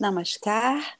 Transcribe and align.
Namaskar. 0.00 0.98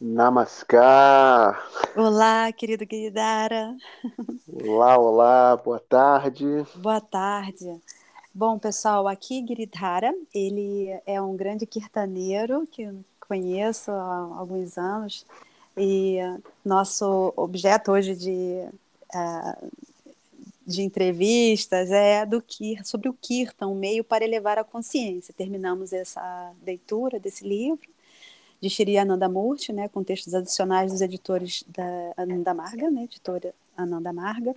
Namaskar. 0.00 1.66
Olá, 1.94 2.50
querido 2.52 2.86
Guidara. 2.86 3.76
Olá, 4.48 4.98
olá, 4.98 5.56
boa 5.56 5.80
tarde. 5.80 6.44
Boa 6.76 7.00
tarde. 7.00 7.80
Bom, 8.34 8.58
pessoal, 8.58 9.06
aqui 9.06 9.44
Giridhara, 9.46 10.14
ele 10.34 10.98
é 11.06 11.20
um 11.20 11.36
grande 11.36 11.66
kirtaneiro 11.66 12.66
que 12.66 12.88
conheço 13.20 13.90
há 13.90 14.38
alguns 14.38 14.78
anos 14.78 15.26
e 15.76 16.18
nosso 16.64 17.32
objeto 17.36 17.92
hoje 17.92 18.16
de, 18.16 18.64
uh, 19.14 19.72
de 20.66 20.82
entrevistas 20.82 21.90
é 21.90 22.24
do 22.24 22.42
sobre 22.84 23.08
o 23.08 23.12
Kirtan, 23.12 23.68
um 23.68 23.74
meio 23.74 24.02
para 24.02 24.24
elevar 24.24 24.58
a 24.58 24.64
consciência. 24.64 25.34
Terminamos 25.36 25.92
essa 25.92 26.52
leitura 26.64 27.20
desse 27.20 27.46
livro 27.46 27.88
de 28.60 28.70
Shri 28.70 28.96
Anandamurti, 28.96 29.72
né, 29.72 29.88
com 29.88 30.02
textos 30.02 30.34
adicionais 30.34 30.90
dos 30.90 31.00
editores 31.00 31.62
da 31.68 32.12
Ananda 32.16 32.54
Marga, 32.54 32.90
né, 32.90 33.04
editora 33.04 33.54
Ananda 33.76 34.12
Marga. 34.12 34.54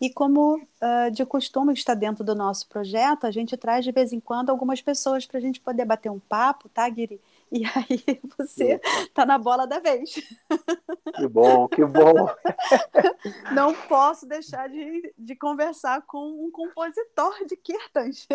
E 0.00 0.08
como 0.08 0.56
uh, 0.56 1.10
de 1.12 1.24
costume 1.26 1.74
está 1.74 1.94
dentro 1.94 2.24
do 2.24 2.34
nosso 2.34 2.66
projeto, 2.66 3.26
a 3.26 3.30
gente 3.30 3.56
traz 3.56 3.84
de 3.84 3.92
vez 3.92 4.12
em 4.12 4.18
quando 4.18 4.50
algumas 4.50 4.80
pessoas 4.80 5.26
para 5.26 5.38
a 5.38 5.40
gente 5.40 5.60
poder 5.60 5.84
bater 5.84 6.10
um 6.10 6.18
papo, 6.18 6.68
tá, 6.70 6.88
Guiri? 6.88 7.20
E 7.52 7.64
aí 7.64 8.20
você 8.38 8.80
está 9.02 9.26
na 9.26 9.36
bola 9.36 9.66
da 9.66 9.80
vez. 9.80 10.14
Que 11.16 11.28
bom, 11.28 11.66
que 11.66 11.84
bom. 11.84 12.28
Não 13.52 13.74
posso 13.74 14.24
deixar 14.24 14.68
de, 14.68 15.12
de 15.18 15.34
conversar 15.34 16.02
com 16.02 16.46
um 16.46 16.50
compositor 16.50 17.44
de 17.46 17.56
kirtans. 17.56 18.28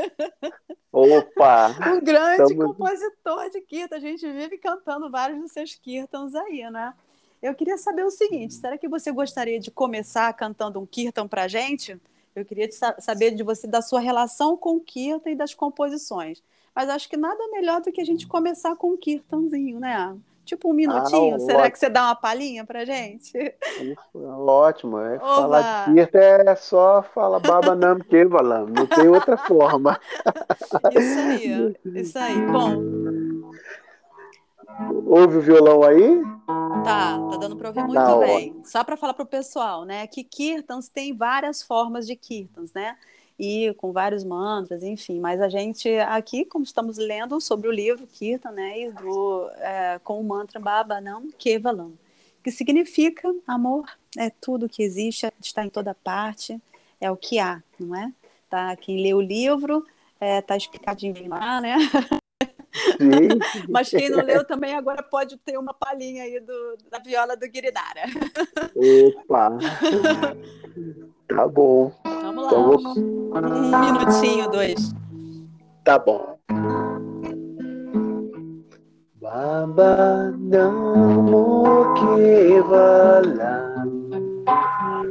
Opa! 0.92 1.76
Um 1.96 2.04
grande 2.04 2.52
Estamos... 2.52 2.66
compositor 2.66 3.50
de 3.52 3.62
kirtans. 3.62 4.04
A 4.04 4.08
gente 4.08 4.30
vive 4.30 4.58
cantando 4.58 5.10
vários 5.10 5.40
dos 5.40 5.52
seus 5.52 5.76
kirtans 5.76 6.36
aí, 6.36 6.70
né? 6.70 6.94
Eu 7.42 7.56
queria 7.56 7.78
saber 7.78 8.04
o 8.04 8.12
seguinte: 8.12 8.56
será 8.56 8.78
que 8.78 8.88
você 8.88 9.12
gostaria 9.12 9.60
de 9.60 9.72
começar 9.72 10.32
cantando 10.34 10.80
um 10.80 10.86
kirtan 10.86 11.28
para 11.28 11.44
a 11.44 11.48
gente? 11.48 12.00
Eu 12.36 12.44
queria 12.44 12.68
saber 13.00 13.32
de 13.32 13.44
você 13.44 13.66
da 13.66 13.82
sua 13.82 14.02
relação 14.02 14.58
com 14.58 14.76
o 14.76 14.82
kirtan 14.82 15.30
e 15.30 15.36
das 15.36 15.54
composições. 15.54 16.44
Mas 16.76 16.90
acho 16.90 17.08
que 17.10 17.16
nada 17.16 17.40
melhor 17.52 17.82
do 17.82 17.92
que 17.92 18.02
a 18.02 18.06
gente 18.06 18.28
começar 18.28 18.76
com 18.76 18.92
um 18.92 18.98
kirtanzinho, 18.98 19.80
né? 19.80 20.16
Tipo 20.44 20.70
um 20.70 20.74
minutinho. 20.74 21.36
Ah, 21.36 21.40
Será 21.40 21.60
ótimo. 21.60 21.72
que 21.72 21.80
você 21.80 21.90
dá 21.90 22.04
uma 22.04 22.16
palhinha 22.16 22.64
pra 22.64 22.86
gente? 22.86 23.56
Ótimo. 24.14 25.00
É, 25.00 25.18
falar 25.18 25.88
de 25.88 25.96
Kirtan 25.96 26.52
é 26.52 26.56
só 26.56 27.02
falar 27.02 27.40
Baba 27.40 27.74
Nam 27.74 28.00
Kevalam. 28.00 28.68
Não 28.68 28.86
tem 28.86 29.08
outra 29.08 29.38
forma. 29.38 30.00
Isso 30.94 31.20
aí. 31.20 31.76
Isso 31.96 32.20
aí. 32.20 32.40
Bom. 32.46 32.96
Ouve 35.08 35.38
o 35.38 35.42
violão 35.42 35.84
aí? 35.84 36.22
Tá, 36.84 37.18
tá 37.18 37.38
dando 37.38 37.56
para 37.56 37.70
ouvir 37.70 37.84
muito 37.84 37.96
tá 37.96 38.18
bem. 38.18 38.50
Ótimo. 38.50 38.66
Só 38.66 38.84
para 38.84 38.98
falar 38.98 39.14
para 39.14 39.24
o 39.24 39.28
pessoal, 39.28 39.86
né, 39.86 40.06
que 40.06 40.24
kirtans 40.24 40.90
tem 40.90 41.16
várias 41.16 41.64
formas 41.64 42.06
de 42.06 42.16
kirtans, 42.16 42.72
né? 42.74 42.96
E 43.38 43.74
com 43.74 43.92
vários 43.92 44.24
mantras, 44.24 44.82
enfim. 44.82 45.20
Mas 45.20 45.42
a 45.42 45.50
gente 45.50 45.90
aqui, 46.00 46.46
como 46.46 46.64
estamos 46.64 46.98
lendo 46.98 47.40
sobre 47.42 47.68
o 47.68 47.72
livro 47.72 48.08
Kirtan, 48.08 48.52
né, 48.52 48.80
e 48.80 48.92
do, 48.92 49.50
é, 49.58 50.00
com 50.04 50.20
o 50.20 50.24
mantra 50.24 50.60
Baba 50.60 51.02
Não 51.02 51.30
Kevalam, 51.38 51.94
que 52.44 52.52
significa 52.52 53.34
amor 53.46 53.86
é 54.18 54.30
tudo 54.30 54.70
que 54.70 54.84
existe, 54.84 55.28
está 55.42 55.66
em 55.66 55.70
toda 55.70 55.94
parte, 55.94 56.62
é 57.02 57.12
o 57.12 57.18
que 57.18 57.40
há, 57.40 57.62
não 57.80 57.96
é? 57.96 58.14
Tá, 58.50 58.76
quem 58.76 59.02
lê 59.02 59.14
o 59.14 59.20
livro 59.20 59.86
é, 60.20 60.42
tá 60.42 60.56
explicadinho 60.56 61.28
lá, 61.28 61.60
né? 61.60 61.76
Mas 63.70 63.90
quem 63.90 64.10
não 64.10 64.24
leu 64.24 64.46
também 64.46 64.74
agora 64.74 65.02
pode 65.02 65.38
ter 65.38 65.58
uma 65.58 65.74
palhinha 65.74 66.24
aí 66.24 66.40
do, 66.40 66.78
da 66.90 67.00
viola 67.00 67.36
do 67.36 67.46
Giridara. 67.46 68.04
Opa! 68.76 69.58
tá 71.28 71.48
bom. 71.48 71.92
Vamos 72.04 72.44
lá. 72.44 72.50
Então, 72.50 72.64
vou... 72.64 72.80
Um 73.36 73.80
minutinho, 73.80 74.50
dois. 74.50 74.94
Tá 75.84 76.00
bom. 76.00 76.36
Baba 79.26 80.32
Namo 80.38 81.94
Kevala 81.96 83.56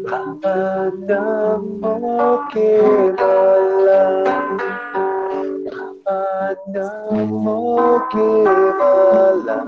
Baba 0.02 0.92
Namo 1.06 2.38
Kevala 2.50 4.02
Namo 6.69 8.00
Kevala 8.10 9.58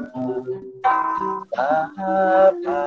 Baba 1.56 2.86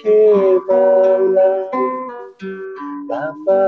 Kevala 0.00 1.50
Baba 3.08 3.67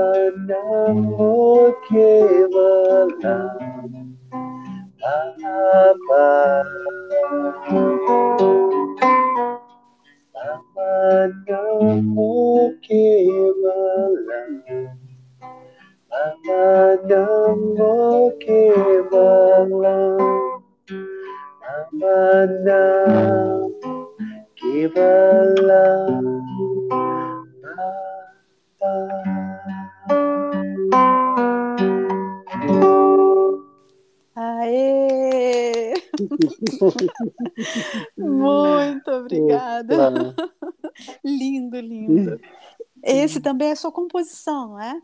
sua 43.81 43.91
composição, 43.91 44.69
não 44.69 44.79
é? 44.79 45.01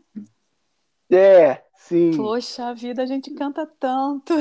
É, 1.10 1.62
sim. 1.74 2.16
Poxa 2.16 2.74
vida, 2.74 3.02
a 3.02 3.06
gente 3.06 3.30
canta 3.32 3.66
tanto. 3.78 4.34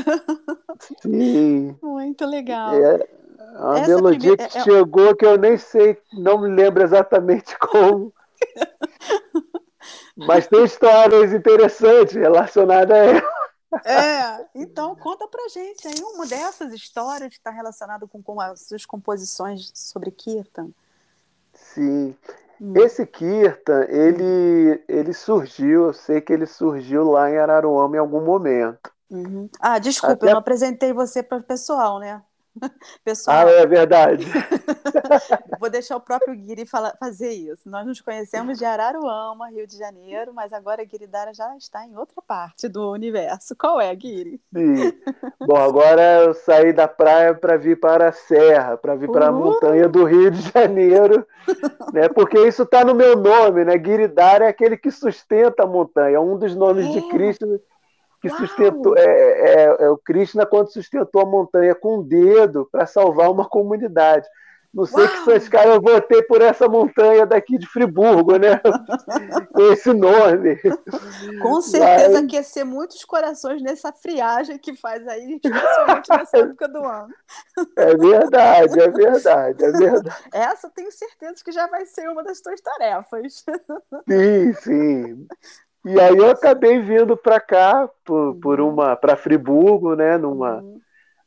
Sim. 1.02 1.78
Muito 1.82 2.26
legal. 2.26 2.74
É 2.74 3.08
uma 3.58 3.80
Essa 3.80 3.88
melodia 3.88 4.38
primeira... 4.38 4.48
que 4.50 4.58
é, 4.58 4.62
é 4.62 4.64
chegou 4.64 5.16
que 5.16 5.26
eu 5.26 5.38
nem 5.38 5.58
sei, 5.58 5.98
não 6.14 6.42
me 6.42 6.50
lembro 6.50 6.84
exatamente 6.84 7.58
como. 7.60 8.14
Mas 10.16 10.48
tem 10.48 10.64
histórias 10.64 11.34
interessantes 11.34 12.16
relacionadas 12.16 12.96
a 12.96 12.98
ela. 12.98 13.38
É, 13.86 14.46
então 14.56 14.96
conta 14.96 15.28
pra 15.28 15.48
gente 15.50 15.88
aí 15.88 16.02
uma 16.14 16.26
dessas 16.26 16.74
histórias 16.74 17.30
que 17.30 17.36
está 17.36 17.52
relacionada 17.52 18.08
com, 18.08 18.22
com 18.22 18.40
as 18.42 18.68
suas 18.68 18.86
composições 18.86 19.72
sobre 19.74 20.12
Kirtan. 20.12 20.70
Sim. 21.54 22.16
Hum. 22.60 22.74
Esse 22.76 23.06
Kirtan, 23.06 23.86
ele, 23.90 24.84
ele 24.88 25.14
surgiu, 25.14 25.86
eu 25.88 25.94
sei 25.94 26.22
que 26.22 26.34
ele 26.34 26.46
surgiu 26.46 27.10
lá 27.10 27.30
em 27.30 27.38
Araruama 27.38 27.96
em 27.96 28.00
algum 28.00 28.24
momento. 28.24 28.92
Uhum. 29.10 29.50
Ah, 29.60 29.80
desculpa, 29.80 30.14
Até... 30.14 30.28
eu 30.28 30.32
não 30.32 30.40
apresentei 30.40 30.92
você 30.92 31.24
para 31.24 31.38
o 31.38 31.44
pessoal, 31.44 32.00
né? 32.00 32.22
Pessoal, 33.04 33.48
ah, 33.48 33.52
é 33.52 33.66
verdade. 33.66 34.26
vou 35.60 35.70
deixar 35.70 35.96
o 35.96 36.02
próprio 36.02 36.36
Guiri 36.36 36.66
fala, 36.66 36.96
fazer 37.00 37.32
isso. 37.32 37.70
Nós 37.70 37.86
nos 37.86 38.02
conhecemos 38.02 38.58
de 38.58 38.66
Araruama, 38.66 39.50
Rio 39.50 39.68
de 39.68 39.78
Janeiro, 39.78 40.34
mas 40.34 40.54
agora 40.54 40.84
Guiridara 40.84 41.34
já 41.34 41.56
está 41.58 41.86
em 41.86 41.98
outra 41.98 42.22
parte 42.22 42.68
do 42.68 42.92
universo. 42.92 43.56
Qual 43.56 43.80
é, 43.80 43.94
Guiri? 43.94 44.42
Sim. 44.54 44.94
Bom, 45.40 45.58
agora 45.58 46.24
eu 46.24 46.34
saí 46.34 46.74
da 46.74 46.88
praia 46.88 47.34
para 47.34 47.58
vir 47.58 47.80
para 47.80 48.10
a 48.10 48.12
serra, 48.12 48.78
para 48.78 48.96
vir 48.96 49.10
para 49.10 49.28
a 49.28 49.32
montanha 49.32 49.88
do 49.88 50.04
Rio 50.04 50.32
de 50.32 50.42
Janeiro, 50.52 51.26
né? 51.94 52.10
Porque 52.10 52.40
isso 52.48 52.64
está 52.64 52.84
no 52.84 52.96
meu 52.96 53.16
nome, 53.16 53.66
né? 53.66 53.78
Guiridara 53.78 54.46
é 54.46 54.50
aquele 54.50 54.78
que 54.78 54.92
sustenta 54.92 55.64
a 55.64 55.68
montanha, 55.68 56.18
é 56.18 56.20
um 56.20 56.38
dos 56.38 56.56
nomes 56.56 56.86
é. 56.88 56.92
de 56.92 57.10
Cristo 57.10 57.62
que 58.22 58.30
Uau! 58.30 58.38
sustentou 58.38 58.98
é, 58.98 59.04
é, 59.04 59.78
é, 59.80 59.90
o 59.90 59.98
Krishna 59.98 60.46
quando 60.46 60.72
sustentou 60.72 61.22
a 61.22 61.26
montanha 61.26 61.76
com 61.76 62.00
o 62.00 62.04
dedo 62.04 62.68
para 62.72 62.86
salvar 62.86 63.30
uma 63.30 63.48
comunidade. 63.48 64.28
Não 64.74 64.86
sei 64.86 65.06
Uau! 65.06 65.40
que 65.40 65.50
caras 65.50 65.76
eu 65.76 65.82
votei 65.82 66.22
por 66.24 66.42
essa 66.42 66.68
montanha 66.68 67.26
daqui 67.26 67.58
de 67.58 67.66
Friburgo, 67.66 68.38
né? 68.38 68.60
Com 69.54 69.72
esse 69.72 69.92
nome. 69.94 70.60
Com 71.42 71.62
certeza 71.62 72.22
Mas... 72.22 72.24
aquecer 72.26 72.66
muitos 72.66 73.04
corações 73.06 73.62
nessa 73.62 73.92
friagem 73.94 74.58
que 74.60 74.76
faz 74.76 75.08
aí, 75.08 75.40
especialmente 75.44 76.10
nessa 76.10 76.38
época 76.46 76.68
do 76.68 76.84
ano. 76.84 77.14
É 77.76 77.96
verdade, 77.96 78.80
é 78.80 78.92
verdade, 78.92 79.66
é 79.66 79.72
verdade. 79.72 80.16
Essa 80.32 80.70
tenho 80.70 80.92
certeza 80.92 81.44
que 81.44 81.52
já 81.52 81.66
vai 81.68 81.86
ser 81.86 82.08
uma 82.10 82.24
das 82.24 82.42
tuas 82.42 82.62
tarefas. 82.62 83.46
Sim, 84.08 84.54
sim. 84.54 85.28
E 85.88 86.00
aí 86.00 86.18
eu 86.18 86.30
acabei 86.30 86.80
vindo 86.80 87.16
para 87.16 87.40
cá 87.40 87.90
por, 88.04 88.36
por 88.36 88.60
uhum. 88.60 88.70
uma 88.70 88.96
para 88.96 89.16
Friburgo, 89.16 89.96
né, 89.96 90.18
numa 90.18 90.62
uhum. 90.62 90.80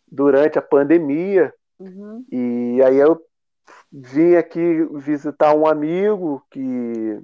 durante 0.06 0.58
a 0.58 0.62
pandemia. 0.62 1.52
Uhum. 1.78 2.24
E 2.30 2.82
aí 2.84 2.98
eu 2.98 3.20
vim 3.90 4.36
aqui 4.36 4.86
visitar 4.92 5.54
um 5.54 5.66
amigo 5.66 6.42
que 6.50 7.20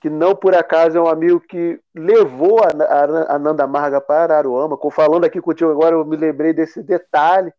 que 0.00 0.10
não 0.10 0.34
por 0.34 0.52
acaso 0.52 0.98
é 0.98 1.00
um 1.00 1.06
amigo 1.06 1.38
que 1.38 1.80
levou 1.94 2.58
a, 2.58 3.34
a, 3.34 3.38
Nanda 3.38 3.68
Marga 3.68 4.00
para 4.00 4.36
Aruama. 4.36 4.76
Falando 4.90 5.24
aqui 5.24 5.40
contigo 5.40 5.70
agora, 5.70 5.94
eu 5.94 6.04
me 6.04 6.16
lembrei 6.16 6.52
desse 6.52 6.82
detalhe, 6.82 7.52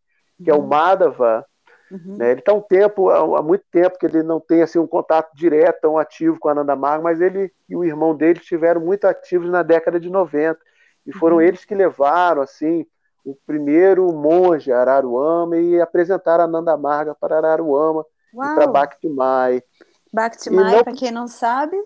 que 0.43 0.51
é 0.51 0.53
o 0.53 0.59
uhum. 0.59 0.67
Madhava, 0.67 1.45
Uhum. 1.93 2.17
Né? 2.17 2.31
Ele 2.31 2.39
está 2.39 2.51
um 2.51 2.61
tempo, 2.61 3.11
há 3.11 3.41
muito 3.43 3.63
tempo 3.71 3.99
que 3.99 4.05
ele 4.07 4.23
não 4.23 4.39
tem 4.39 4.63
assim, 4.63 4.79
um 4.79 4.87
contato 4.87 5.31
direto, 5.35 5.81
tão 5.81 5.95
ativo 5.95 6.39
com 6.39 6.49
a 6.49 6.55
Nanda 6.55 6.75
Marga, 6.75 7.03
mas 7.03 7.21
ele 7.21 7.53
e 7.69 7.75
o 7.75 7.83
irmão 7.83 8.15
dele 8.15 8.39
estiveram 8.39 8.81
muito 8.81 9.05
ativos 9.05 9.47
na 9.47 9.61
década 9.61 9.99
de 9.99 10.09
90. 10.09 10.59
E 11.05 11.13
foram 11.13 11.35
uhum. 11.35 11.41
eles 11.43 11.63
que 11.63 11.75
levaram 11.75 12.41
assim 12.41 12.87
o 13.23 13.35
primeiro 13.45 14.11
monge 14.11 14.71
a 14.71 14.81
Araruama 14.81 15.57
e 15.57 15.79
apresentaram 15.79 16.45
a 16.45 16.47
Nanda 16.47 16.75
Marga 16.75 17.13
para 17.13 17.37
Araruama 17.37 18.03
Uau. 18.33 18.51
e 18.51 18.55
para 18.55 18.67
Bhakti 18.67 19.07
Mai. 19.07 19.63
Bhakti 20.11 20.49
Mai, 20.49 20.75
não... 20.75 20.83
para 20.83 20.93
quem 20.93 21.11
não 21.11 21.27
sabe, 21.27 21.77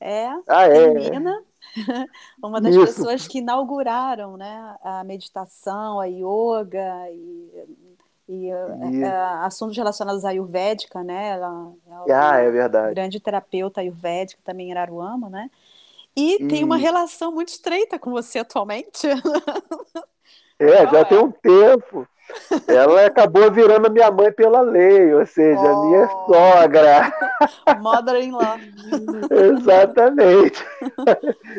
é 0.00 0.28
ah, 0.48 0.66
é. 0.66 0.92
menina, 0.94 1.42
uma 2.42 2.60
das 2.60 2.74
Isso. 2.74 2.86
pessoas 2.86 3.28
que 3.28 3.38
inauguraram 3.38 4.36
né, 4.36 4.76
a 4.82 5.04
meditação, 5.04 6.00
a 6.00 6.06
yoga 6.06 7.10
e 7.10 7.95
e, 8.28 8.48
e... 8.48 9.02
É, 9.02 9.08
assuntos 9.42 9.76
relacionados 9.76 10.24
à 10.24 10.30
Ayurvédica, 10.30 11.02
né? 11.02 11.30
Ela, 11.30 11.72
ela 11.86 12.30
ah, 12.30 12.36
é 12.38 12.50
verdade. 12.50 12.94
Grande 12.94 13.20
terapeuta 13.20 13.80
Ayurvédica 13.80 14.40
também 14.44 14.68
em 14.68 14.72
Araruama, 14.72 15.28
né? 15.28 15.50
E, 16.16 16.42
e, 16.42 16.48
tem 16.48 16.64
uma 16.64 16.76
relação 16.76 17.30
muito 17.30 17.48
estreita 17.48 17.98
com 17.98 18.10
você 18.10 18.38
atualmente. 18.38 19.06
É, 20.58 20.90
já 20.90 21.00
é? 21.00 21.04
tem 21.04 21.18
um 21.18 21.30
tempo. 21.30 22.08
Ela 22.66 23.06
acabou 23.06 23.50
virando 23.50 23.90
minha 23.90 24.10
mãe 24.10 24.32
pela 24.32 24.60
lei, 24.60 25.12
ou 25.14 25.24
seja, 25.26 25.60
oh. 25.60 25.86
minha 25.86 26.08
sogra. 26.08 27.12
Mother-in-law. 27.80 28.58
Exatamente. 29.30 30.64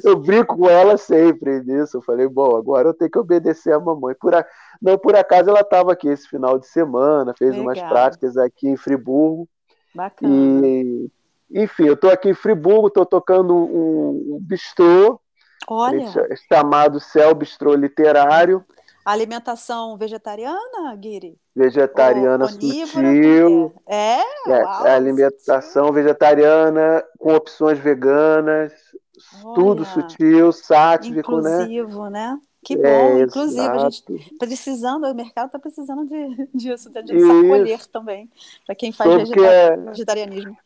Eu 0.04 0.18
brinco 0.18 0.58
com 0.58 0.70
ela 0.70 0.98
sempre 0.98 1.62
nisso. 1.62 1.98
Eu 1.98 2.02
falei, 2.02 2.28
bom, 2.28 2.56
agora 2.56 2.90
eu 2.90 2.94
tenho 2.94 3.12
que 3.12 3.20
obedecer 3.20 3.74
a 3.74 3.80
mamãe. 3.80 4.16
Por 4.20 4.36
a... 4.36 4.46
Não 4.82 4.98
por 4.98 5.16
acaso 5.16 5.50
ela 5.50 5.62
estava 5.62 5.94
aqui 5.94 6.08
esse 6.08 6.28
final 6.28 6.60
de 6.60 6.68
semana, 6.68 7.34
fez 7.38 7.52
Legal. 7.52 7.66
umas 7.66 7.82
práticas 7.82 8.38
aqui 8.38 8.68
em 8.68 8.78
Friburgo. 8.78 9.48
Bacana. 9.96 10.32
E, 10.34 11.10
enfim, 11.52 11.86
eu 11.86 11.94
estou 11.94 12.12
aqui 12.12 12.30
em 12.30 12.34
Friburgo, 12.34 12.88
estou 12.88 13.06
tocando 13.06 13.56
um, 13.56 14.36
um 14.36 14.40
bistrô. 14.42 15.20
Olha. 15.68 16.06
Chamado 16.48 17.00
Céu 17.00 17.34
Bistrô 17.34 17.74
Literário 17.74 18.64
Alimentação 19.08 19.96
vegetariana, 19.96 20.94
Guiri? 20.98 21.40
Vegetariana 21.56 22.46
sutil. 22.50 23.74
É? 23.88 24.20
é, 24.20 24.26
é 24.84 24.94
alimentação 24.94 25.94
vegetariana 25.94 27.02
com 27.18 27.34
opções 27.34 27.80
veganas, 27.80 28.74
Olha, 29.46 29.56
tudo 29.56 29.86
sutil, 29.86 30.52
sático, 30.52 31.40
né? 31.40 31.64
Inclusivo, 31.64 32.10
né? 32.10 32.38
Que 32.62 32.74
é, 32.74 32.78
bom, 32.78 33.18
é, 33.18 33.22
inclusive, 33.22 33.62
exato. 33.62 33.78
a 33.78 33.90
gente 33.90 34.34
está 34.34 34.46
precisando, 34.46 35.06
o 35.06 35.16
mercado 35.16 35.46
está 35.46 35.60
precisando 35.60 36.06
de, 36.06 36.50
disso, 36.54 36.90
de, 36.90 37.02
de 37.04 37.16
acolher 37.16 37.86
também, 37.88 38.30
para 38.66 38.76
quem 38.76 38.92
faz 38.92 39.10
é 39.32 39.78
vegetarianismo. 39.78 40.58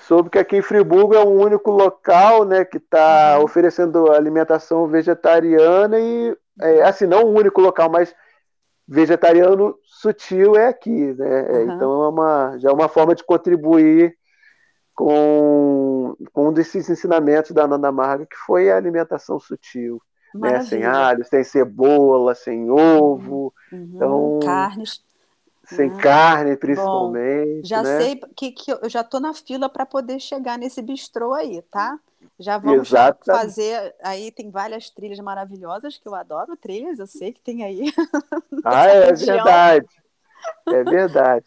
Soube 0.00 0.28
que 0.28 0.38
aqui 0.38 0.56
em 0.56 0.62
Friburgo 0.62 1.14
é 1.14 1.24
o 1.24 1.30
único 1.30 1.70
local 1.70 2.44
né, 2.44 2.62
que 2.62 2.76
está 2.76 3.38
uhum. 3.38 3.44
oferecendo 3.44 4.12
alimentação 4.12 4.86
vegetariana 4.86 5.98
e 5.98 6.36
é, 6.60 6.82
assim, 6.82 7.06
não 7.06 7.24
o 7.24 7.38
único 7.38 7.60
local, 7.60 7.90
mas 7.90 8.14
vegetariano 8.86 9.76
sutil 9.82 10.56
é 10.56 10.68
aqui, 10.68 11.14
né? 11.14 11.42
Uhum. 11.42 11.62
Então 11.62 12.04
é 12.04 12.08
uma, 12.08 12.58
já 12.58 12.70
é 12.70 12.72
uma 12.72 12.88
forma 12.88 13.14
de 13.14 13.24
contribuir 13.24 14.16
com, 14.94 16.16
com 16.32 16.48
um 16.48 16.52
desses 16.52 16.88
ensinamentos 16.88 17.50
da 17.52 17.66
Nanda 17.66 17.90
Marga, 17.90 18.26
que 18.26 18.36
foi 18.36 18.70
a 18.70 18.76
alimentação 18.76 19.40
sutil. 19.40 20.00
Né? 20.34 20.62
Sem 20.62 20.84
alho, 20.84 21.24
sem 21.24 21.44
cebola, 21.44 22.34
sem 22.34 22.70
ovo. 22.70 23.54
Uhum. 23.72 23.90
Então, 23.94 24.40
Carnes. 24.42 25.02
Sem 25.66 25.90
uhum. 25.90 25.96
carne, 25.96 26.56
principalmente. 26.56 27.62
Bom, 27.62 27.66
já 27.66 27.82
né? 27.82 27.98
sei 27.98 28.20
que, 28.36 28.52
que 28.52 28.70
eu 28.70 28.88
já 28.88 29.00
estou 29.00 29.18
na 29.18 29.32
fila 29.32 29.68
para 29.68 29.86
poder 29.86 30.20
chegar 30.20 30.58
nesse 30.58 30.82
bistrô 30.82 31.32
aí, 31.32 31.62
tá? 31.70 31.98
Já 32.38 32.58
vamos 32.58 32.88
Exatamente. 32.88 33.24
fazer. 33.26 33.94
Aí 34.02 34.30
tem 34.32 34.50
várias 34.50 34.90
trilhas 34.90 35.18
maravilhosas 35.20 35.96
que 35.98 36.06
eu 36.06 36.14
adoro 36.14 36.56
trilhas, 36.56 36.98
eu 36.98 37.06
sei 37.06 37.32
que 37.32 37.40
tem 37.40 37.64
aí. 37.64 37.92
Ah, 38.64 38.86
é 38.86 39.12
verdade. 39.12 39.86
É 40.66 40.84
verdade. 40.84 41.46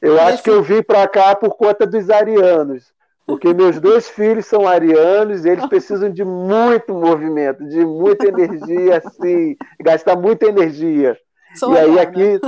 Eu 0.00 0.20
acho 0.20 0.42
que 0.42 0.50
eu 0.50 0.62
vim 0.62 0.82
para 0.82 1.06
cá 1.06 1.34
por 1.34 1.50
conta 1.56 1.86
dos 1.86 2.08
arianos. 2.08 2.94
Porque 3.26 3.52
meus 3.52 3.80
dois 3.80 4.08
filhos 4.08 4.46
são 4.46 4.66
arianos 4.66 5.44
e 5.44 5.48
eles 5.50 5.66
precisam 5.66 6.10
de 6.10 6.24
muito 6.24 6.94
movimento, 6.94 7.66
de 7.68 7.84
muita 7.84 8.28
energia, 8.28 8.98
assim, 8.98 9.56
gastar 9.80 10.16
muita 10.16 10.46
energia. 10.46 11.18
Sou 11.56 11.72
e 11.72 11.78
aí 11.78 11.98
aqui, 11.98 12.40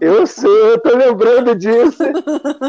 eu 0.00 0.26
sei, 0.26 0.72
eu 0.72 0.80
tô 0.80 0.96
lembrando 0.96 1.54
disso. 1.54 2.02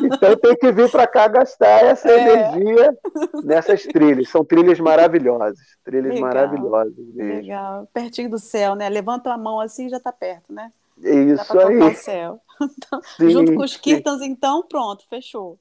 Então 0.04 0.36
tem 0.38 0.56
que 0.56 0.72
vir 0.72 0.89
para 0.92 1.08
cá 1.08 1.27
gastar 1.27 1.86
essa 1.86 2.10
é. 2.10 2.20
energia 2.20 2.98
nessas 3.44 3.84
trilhas. 3.84 4.30
São 4.30 4.46
trilhas 4.46 4.80
maravilhosas, 4.80 5.60
trilhas 5.84 6.13
Legal. 6.13 6.27
maravilhosas 6.30 6.94
mesmo. 7.13 7.42
Legal, 7.42 7.89
pertinho 7.94 8.30
do 8.30 8.39
céu, 8.39 8.75
né? 8.75 8.89
Levanta 8.89 9.32
a 9.32 9.38
mão 9.38 9.60
assim 9.60 9.89
já 9.89 9.98
está 9.98 10.12
perto, 10.12 10.54
né? 10.54 10.72
Isso 10.98 11.60
aí. 11.60 11.77
O 11.77 11.96
céu. 11.96 12.39
Então, 12.60 13.00
sim, 13.04 13.30
junto 13.30 13.54
com 13.54 13.62
os 13.62 13.77
kirtans, 13.77 14.20
então, 14.20 14.63
pronto, 14.63 15.08
fechou. 15.08 15.60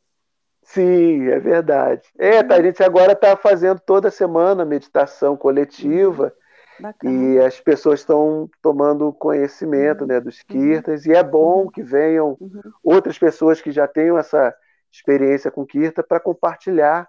Sim, 0.63 1.29
é 1.29 1.39
verdade. 1.39 2.01
É, 2.19 2.43
tá, 2.43 2.57
a 2.57 2.63
gente 2.63 2.83
agora 2.83 3.13
está 3.13 3.37
fazendo 3.37 3.79
toda 3.79 4.11
semana 4.11 4.65
meditação 4.65 5.37
coletiva 5.37 6.33
Bacana. 6.79 7.13
e 7.13 7.39
as 7.41 7.61
pessoas 7.61 8.01
estão 8.01 8.49
tomando 8.63 9.13
conhecimento 9.13 10.03
uhum. 10.03 10.07
né, 10.07 10.21
dos 10.21 10.39
uhum. 10.39 10.45
kirtas 10.49 11.07
e 11.07 11.13
é 11.13 11.23
bom 11.23 11.65
uhum. 11.65 11.71
que 11.71 11.83
venham 11.83 12.37
uhum. 12.41 12.61
outras 12.83 13.19
pessoas 13.19 13.61
que 13.61 13.71
já 13.71 13.87
tenham 13.87 14.19
essa 14.19 14.55
experiência 14.93 15.51
com 15.51 15.67
kirta 15.67 16.03
para 16.03 16.21
compartilhar. 16.21 17.09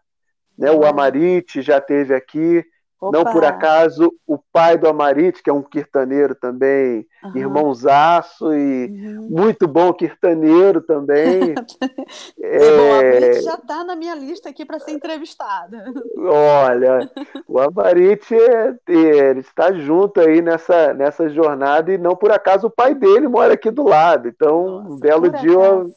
Né? 0.57 0.71
O 0.71 0.85
Amarit 0.85 1.61
já 1.61 1.79
teve 1.79 2.13
aqui, 2.13 2.65
Opa. 2.99 3.15
Não 3.15 3.31
por 3.31 3.45
acaso, 3.45 4.11
o 4.25 4.39
pai 4.51 4.75
do 4.75 4.87
Amarit, 4.87 5.43
que 5.43 5.49
é 5.49 5.53
um 5.53 5.61
quirtaneiro 5.61 6.33
também, 6.33 7.05
uhum. 7.23 7.37
irmãozaço 7.37 8.51
e 8.53 8.87
uhum. 8.87 9.27
muito 9.29 9.67
bom 9.67 9.93
quirtaneiro 9.93 10.81
também. 10.81 11.53
é... 12.41 12.59
Bom, 12.75 12.87
o 12.87 12.99
Amarit 12.99 13.41
já 13.41 13.53
está 13.53 13.83
na 13.83 13.95
minha 13.95 14.15
lista 14.15 14.49
aqui 14.49 14.65
para 14.65 14.79
ser 14.79 14.91
entrevistada. 14.91 15.93
Olha, 16.17 17.07
o 17.47 17.59
Amarit 17.59 18.33
é, 18.33 18.75
ele 18.87 19.41
está 19.41 19.71
junto 19.71 20.19
aí 20.19 20.41
nessa, 20.41 20.91
nessa 20.95 21.29
jornada 21.29 21.93
e 21.93 21.99
não 21.99 22.15
por 22.15 22.31
acaso 22.31 22.65
o 22.65 22.71
pai 22.71 22.95
dele 22.95 23.27
mora 23.27 23.53
aqui 23.53 23.69
do 23.69 23.83
lado. 23.83 24.27
Então, 24.27 24.63
Nossa, 24.63 24.93
um 24.93 24.99
belo 24.99 25.29
dia 25.29 25.51
eu, 25.51 25.91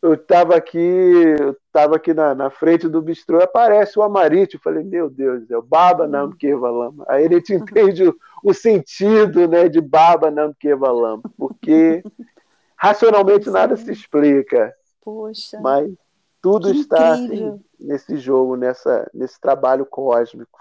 eu 0.00 0.14
estava 0.14 0.54
aqui, 0.54 0.78
eu 0.78 1.50
estava 1.50 1.96
aqui 1.96 2.14
na, 2.14 2.34
na 2.34 2.50
frente 2.50 2.88
do 2.88 3.02
bistrô, 3.02 3.42
aparece 3.42 3.98
o 3.98 4.02
Amarite, 4.02 4.54
eu 4.54 4.60
falei, 4.60 4.84
meu 4.84 5.10
Deus, 5.10 5.50
é 5.50 5.56
o 5.56 5.62
Baba 5.62 6.04
hum. 6.04 6.08
Namkeva 6.08 6.70
Lama. 6.70 7.04
Aí 7.08 7.24
ele 7.24 7.42
te 7.42 7.54
entende 7.54 8.04
o, 8.04 8.16
o, 8.44 8.54
sentido 8.54 9.48
né, 9.48 9.68
de 9.68 9.80
Baba 9.80 10.30
Namkeva 10.30 10.90
Lama, 10.90 11.22
porque 11.36 12.02
racionalmente 12.76 13.50
nada 13.50 13.76
se 13.76 13.90
explica. 13.90 14.72
Poxa. 15.02 15.58
Mas 15.60 15.92
tudo 16.40 16.70
está 16.70 17.14
assim, 17.14 17.60
nesse 17.78 18.16
jogo, 18.18 18.56
nessa, 18.56 19.10
nesse 19.12 19.40
trabalho 19.40 19.84
cósmico. 19.84 20.58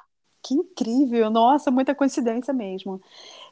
Que 0.48 0.54
incrível! 0.54 1.30
Nossa, 1.30 1.70
muita 1.70 1.94
coincidência 1.94 2.54
mesmo. 2.54 3.02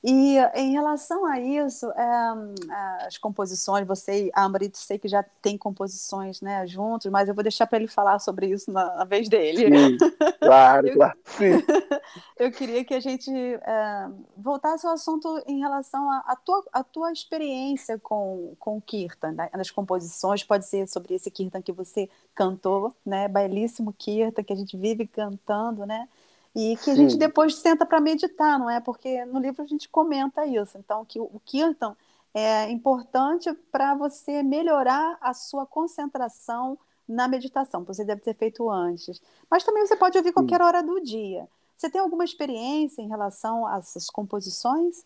E 0.01 0.37
em 0.53 0.71
relação 0.71 1.25
a 1.25 1.41
isso, 1.41 1.91
é, 1.91 3.05
as 3.05 3.17
composições, 3.17 3.85
você 3.85 4.27
e 4.27 4.31
a 4.33 4.43
Amrit, 4.43 4.77
sei 4.77 4.97
que 4.97 5.07
já 5.09 5.21
tem 5.41 5.57
composições 5.57 6.39
né, 6.39 6.65
juntos, 6.65 7.11
mas 7.11 7.27
eu 7.27 7.35
vou 7.35 7.43
deixar 7.43 7.67
para 7.67 7.79
ele 7.79 7.87
falar 7.87 8.19
sobre 8.19 8.47
isso 8.47 8.71
na, 8.71 8.95
na 8.95 9.03
vez 9.03 9.27
dele. 9.27 9.97
Sim, 9.97 9.97
claro, 10.39 10.87
eu, 10.87 10.93
claro. 10.93 11.17
Sim. 11.25 11.53
eu 12.39 12.51
queria 12.51 12.85
que 12.85 12.93
a 12.93 12.99
gente 13.01 13.29
é, 13.29 14.09
voltasse 14.37 14.87
ao 14.87 14.93
assunto 14.93 15.43
em 15.45 15.59
relação 15.59 16.09
à 16.09 16.35
tua, 16.35 16.63
a 16.71 16.83
tua 16.83 17.11
experiência 17.11 17.99
com, 17.99 18.53
com 18.57 18.77
o 18.77 18.81
Kirtan, 18.81 19.33
né, 19.33 19.49
nas 19.53 19.69
composições, 19.69 20.45
pode 20.45 20.65
ser 20.65 20.87
sobre 20.87 21.15
esse 21.15 21.29
Kirtan 21.29 21.61
que 21.61 21.73
você 21.73 22.09
cantou, 22.33 22.93
né, 23.05 23.27
belíssimo 23.27 23.91
Kirtan, 23.91 24.43
que 24.43 24.53
a 24.53 24.55
gente 24.55 24.77
vive 24.77 25.05
cantando, 25.05 25.85
né? 25.85 26.07
E 26.55 26.77
que 26.77 26.89
a 26.89 26.95
gente 26.95 27.17
depois 27.17 27.55
senta 27.55 27.85
para 27.85 27.99
meditar, 27.99 28.57
não 28.57 28.69
é? 28.69 28.79
Porque 28.79 29.25
no 29.25 29.39
livro 29.39 29.61
a 29.61 29.67
gente 29.67 29.89
comenta 29.89 30.45
isso. 30.45 30.77
Então, 30.77 31.03
que 31.03 31.19
o 31.19 31.41
Kirtan 31.43 31.95
é 32.33 32.69
importante 32.71 33.51
para 33.71 33.93
você 33.93 34.41
melhorar 34.41 35.17
a 35.19 35.33
sua 35.33 35.65
concentração 35.65 36.77
na 37.07 37.27
meditação. 37.27 37.83
Você 37.83 38.03
deve 38.03 38.21
ter 38.21 38.35
feito 38.35 38.69
antes. 38.69 39.21
Mas 39.49 39.63
também 39.63 39.85
você 39.85 39.95
pode 39.95 40.17
ouvir 40.17 40.31
qualquer 40.31 40.61
hora 40.61 40.81
do 40.81 41.01
dia. 41.01 41.47
Você 41.77 41.89
tem 41.89 41.99
alguma 41.99 42.23
experiência 42.23 43.01
em 43.01 43.07
relação 43.07 43.67
a 43.67 43.77
essas 43.77 44.09
composições 44.09 45.05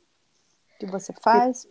que 0.80 0.86
você 0.86 1.14
faz? 1.14 1.68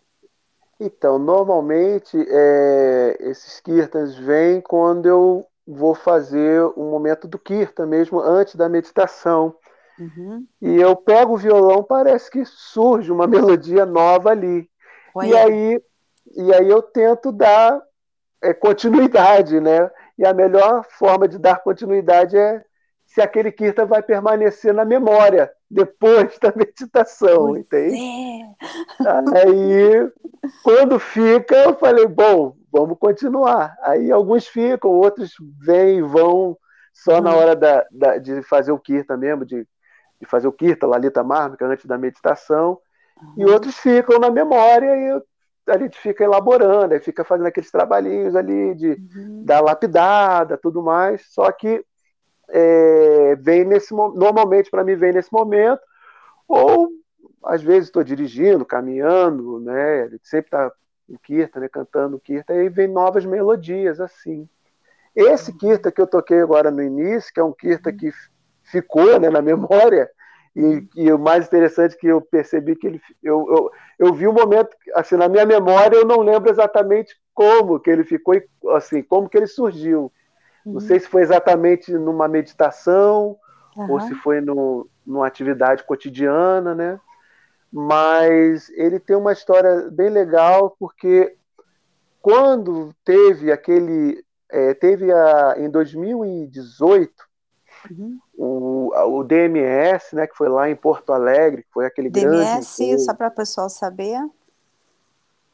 Então, 0.79 1.17
normalmente, 1.17 2.17
é, 2.29 3.17
esses 3.19 3.59
kirtans 3.59 4.15
vêm 4.15 4.61
quando 4.61 5.07
eu 5.07 5.45
vou 5.67 5.93
fazer 5.93 6.63
o 6.75 6.83
momento 6.83 7.27
do 7.27 7.37
kirtan 7.37 7.85
mesmo, 7.85 8.19
antes 8.19 8.55
da 8.55 8.69
meditação. 8.69 9.55
Uhum. 9.99 10.47
E 10.61 10.75
eu 10.75 10.95
pego 10.95 11.33
o 11.33 11.37
violão, 11.37 11.83
parece 11.83 12.31
que 12.31 12.45
surge 12.45 13.11
uma 13.11 13.27
melodia 13.27 13.85
nova 13.85 14.31
ali. 14.31 14.69
E 15.23 15.35
aí, 15.35 15.81
e 16.35 16.53
aí 16.53 16.69
eu 16.69 16.81
tento 16.81 17.31
dar 17.31 17.81
é, 18.41 18.53
continuidade, 18.53 19.59
né? 19.59 19.89
E 20.17 20.25
a 20.25 20.33
melhor 20.33 20.85
forma 20.89 21.27
de 21.27 21.37
dar 21.37 21.61
continuidade 21.61 22.37
é 22.37 22.63
se 23.05 23.21
aquele 23.21 23.51
kirtan 23.51 23.85
vai 23.85 24.03
permanecer 24.03 24.73
na 24.73 24.85
memória 24.85 25.51
depois 25.69 26.37
da 26.39 26.53
meditação, 26.55 27.47
pois 27.47 27.65
entende? 27.65 27.95
É. 27.95 29.39
Aí, 29.43 30.11
quando 30.63 30.99
fica, 30.99 31.55
eu 31.55 31.75
falei, 31.75 32.05
bom, 32.07 32.55
vamos 32.71 32.97
continuar. 32.99 33.75
Aí 33.81 34.11
alguns 34.11 34.47
ficam, 34.47 34.91
outros 34.91 35.33
vêm 35.59 35.97
e 35.97 36.01
vão 36.01 36.57
só 36.93 37.17
hum. 37.17 37.21
na 37.21 37.35
hora 37.35 37.55
da, 37.55 37.85
da, 37.91 38.17
de 38.17 38.43
fazer 38.43 38.71
o 38.71 38.79
kirtan 38.79 39.17
mesmo, 39.17 39.45
de 39.45 39.67
de 40.19 40.27
fazer 40.27 40.47
o 40.47 40.51
Kirta, 40.51 40.87
Lalita 40.87 41.23
Mármica, 41.23 41.65
antes 41.65 41.85
da 41.85 41.97
meditação, 41.97 42.79
uhum. 43.21 43.33
e 43.37 43.45
outros 43.45 43.77
ficam 43.77 44.19
na 44.19 44.29
memória 44.29 44.95
e 44.95 45.21
a 45.67 45.77
gente 45.77 45.97
fica 45.99 46.23
elaborando, 46.23 46.93
aí 46.93 46.99
fica 46.99 47.23
fazendo 47.23 47.47
aqueles 47.47 47.71
trabalhinhos 47.71 48.35
ali 48.35 48.73
de 48.75 48.89
uhum. 48.89 49.43
da 49.45 49.59
lapidada, 49.59 50.57
tudo 50.57 50.81
mais, 50.81 51.25
só 51.31 51.51
que 51.51 51.83
é, 52.49 53.35
vem 53.35 53.63
nesse 53.63 53.93
normalmente 53.93 54.71
para 54.71 54.83
mim 54.83 54.95
vem 54.95 55.13
nesse 55.13 55.31
momento, 55.31 55.81
ou 56.47 56.89
às 57.43 57.61
vezes 57.61 57.87
estou 57.87 58.03
dirigindo, 58.03 58.65
caminhando, 58.65 59.59
né? 59.59 60.03
A 60.03 60.07
gente 60.09 60.27
sempre 60.27 60.47
está 60.47 60.71
no 61.07 61.17
Kirta, 61.19 61.59
né? 61.59 61.69
cantando 61.69 62.17
o 62.17 62.19
Kirta, 62.19 62.53
e 62.53 62.59
aí 62.59 62.69
vem 62.69 62.87
novas 62.87 63.25
melodias 63.25 63.99
assim. 63.99 64.47
Esse 65.15 65.53
Kirta 65.53 65.91
que 65.91 66.01
eu 66.01 66.07
toquei 66.07 66.39
agora 66.41 66.69
no 66.69 66.81
início, 66.81 67.33
que 67.33 67.39
é 67.39 67.43
um 67.43 67.53
Kirta 67.53 67.89
uhum. 67.89 67.97
que 67.97 68.11
ficou 68.71 69.19
né, 69.19 69.29
na 69.29 69.41
memória. 69.43 70.09
E, 70.55 70.87
e, 70.95 71.11
o 71.11 71.19
mais 71.19 71.45
interessante 71.45 71.95
que 71.95 72.07
eu 72.07 72.19
percebi 72.19 72.75
que 72.75 72.87
ele, 72.87 73.01
eu, 73.23 73.45
eu, 73.49 73.71
eu 74.07 74.13
vi 74.13 74.27
um 74.27 74.33
momento, 74.33 74.75
assim, 74.95 75.15
na 75.15 75.29
minha 75.29 75.45
memória 75.45 75.95
eu 75.95 76.05
não 76.05 76.21
lembro 76.21 76.49
exatamente 76.49 77.15
como 77.33 77.79
que 77.79 77.89
ele 77.89 78.03
ficou, 78.03 78.35
assim, 78.71 79.01
como 79.03 79.29
que 79.29 79.37
ele 79.37 79.47
surgiu. 79.47 80.11
Uhum. 80.65 80.73
Não 80.73 80.79
sei 80.79 80.99
se 80.99 81.07
foi 81.07 81.21
exatamente 81.21 81.93
numa 81.93 82.27
meditação 82.27 83.37
uhum. 83.77 83.91
ou 83.91 84.01
se 84.01 84.15
foi 84.15 84.41
no, 84.41 84.89
numa 85.05 85.27
atividade 85.27 85.83
cotidiana, 85.83 86.73
né? 86.73 86.99
Mas 87.71 88.69
ele 88.71 88.99
tem 88.99 89.15
uma 89.15 89.31
história 89.31 89.89
bem 89.91 90.09
legal 90.09 90.75
porque 90.79 91.35
quando 92.21 92.93
teve 93.05 93.51
aquele, 93.51 94.25
é, 94.51 94.73
teve 94.73 95.11
a, 95.11 95.55
em 95.57 95.69
2018 95.69 97.28
Uhum. 97.89 98.19
O, 98.37 99.19
o 99.19 99.23
DMS, 99.23 100.15
né, 100.15 100.27
que 100.27 100.35
foi 100.35 100.49
lá 100.49 100.69
em 100.69 100.75
Porto 100.75 101.13
Alegre, 101.13 101.65
foi 101.71 101.85
aquele 101.85 102.09
DMS, 102.09 102.83
grande. 102.83 103.01
só 103.03 103.13
para 103.13 103.27
o 103.27 103.31
pessoal 103.31 103.69
saber. 103.69 104.19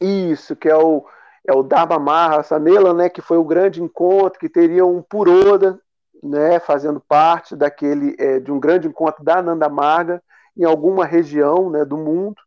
Isso, 0.00 0.54
que 0.56 0.68
é 0.68 0.76
o, 0.76 1.04
é 1.46 1.52
o 1.52 1.62
Dharma 1.62 1.98
Maha 1.98 2.42
Samela, 2.42 2.92
né, 2.92 3.08
que 3.08 3.20
foi 3.20 3.38
o 3.38 3.44
grande 3.44 3.82
encontro, 3.82 4.38
que 4.38 4.48
teria 4.48 4.84
um 4.84 5.02
Puroda, 5.02 5.80
né, 6.22 6.58
fazendo 6.58 7.00
parte 7.00 7.54
daquele, 7.54 8.16
é, 8.18 8.40
de 8.40 8.50
um 8.50 8.58
grande 8.58 8.88
encontro 8.88 9.24
da 9.24 9.40
Nanda 9.42 9.68
Marga, 9.68 10.22
em 10.56 10.64
alguma 10.64 11.04
região 11.04 11.70
né, 11.70 11.84
do 11.84 11.96
mundo. 11.96 12.40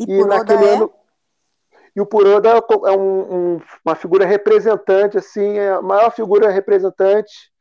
E, 0.00 0.04
e 0.04 0.24
naquele 0.24 0.64
é? 0.64 0.74
ano. 0.74 0.92
E 1.94 2.00
o 2.00 2.06
Puroda 2.06 2.48
é 2.48 2.90
um, 2.96 3.34
um, 3.54 3.60
uma 3.84 3.94
figura 3.94 4.24
representante, 4.24 5.18
assim, 5.18 5.58
é 5.58 5.72
a 5.72 5.82
maior 5.82 6.10
figura 6.10 6.50
representante 6.50 7.51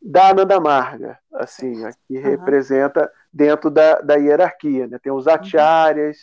da 0.00 0.30
Ananda 0.30 0.60
Marga, 0.60 1.18
assim, 1.32 1.84
aqui 1.84 2.16
uhum. 2.16 2.22
representa 2.22 3.10
dentro 3.32 3.70
da, 3.70 4.00
da 4.00 4.14
hierarquia, 4.14 4.86
né? 4.86 4.98
Tem 4.98 5.12
os 5.12 5.26
uhum. 5.26 5.32
acharyas 5.32 6.16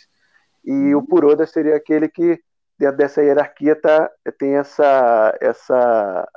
uhum. 0.66 0.88
e 0.88 0.94
o 0.94 1.02
Puroda 1.02 1.46
seria 1.46 1.76
aquele 1.76 2.08
que 2.08 2.40
dentro 2.78 2.96
dessa 2.96 3.22
hierarquia 3.22 3.76
tá, 3.76 4.10
tem 4.38 4.56
essa 4.56 5.36
essa 5.40 6.28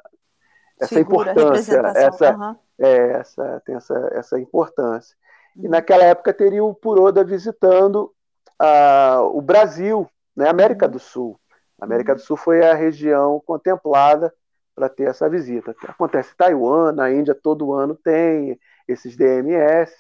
essa 0.80 0.96
Figura, 0.96 1.32
importância, 1.32 1.82
essa, 1.96 2.36
uhum. 2.36 2.56
é, 2.80 3.12
essa 3.12 3.62
tem 3.66 3.76
essa, 3.76 4.10
essa 4.14 4.40
importância. 4.40 5.16
E 5.56 5.66
uhum. 5.66 5.72
naquela 5.72 6.04
época 6.04 6.34
teria 6.34 6.64
o 6.64 6.74
Puroda 6.74 7.24
visitando 7.24 8.14
a, 8.58 9.20
o 9.22 9.42
Brasil, 9.42 10.10
né, 10.36 10.50
América 10.50 10.86
uhum. 10.86 10.92
do 10.92 11.00
Sul. 11.00 11.40
A 11.80 11.86
América 11.86 12.14
do 12.14 12.22
Sul 12.22 12.36
foi 12.36 12.66
a 12.66 12.74
região 12.74 13.42
contemplada 13.46 14.34
para 14.80 14.88
ter 14.88 15.10
essa 15.10 15.30
visita. 15.30 15.76
Acontece 15.90 16.32
em 16.32 16.38
Taiwan, 16.38 16.94
na 16.94 17.12
Índia 17.12 17.36
todo 17.36 17.74
ano 17.74 17.96
tem 17.96 18.58
esses 18.88 19.18
DMS. 19.18 19.94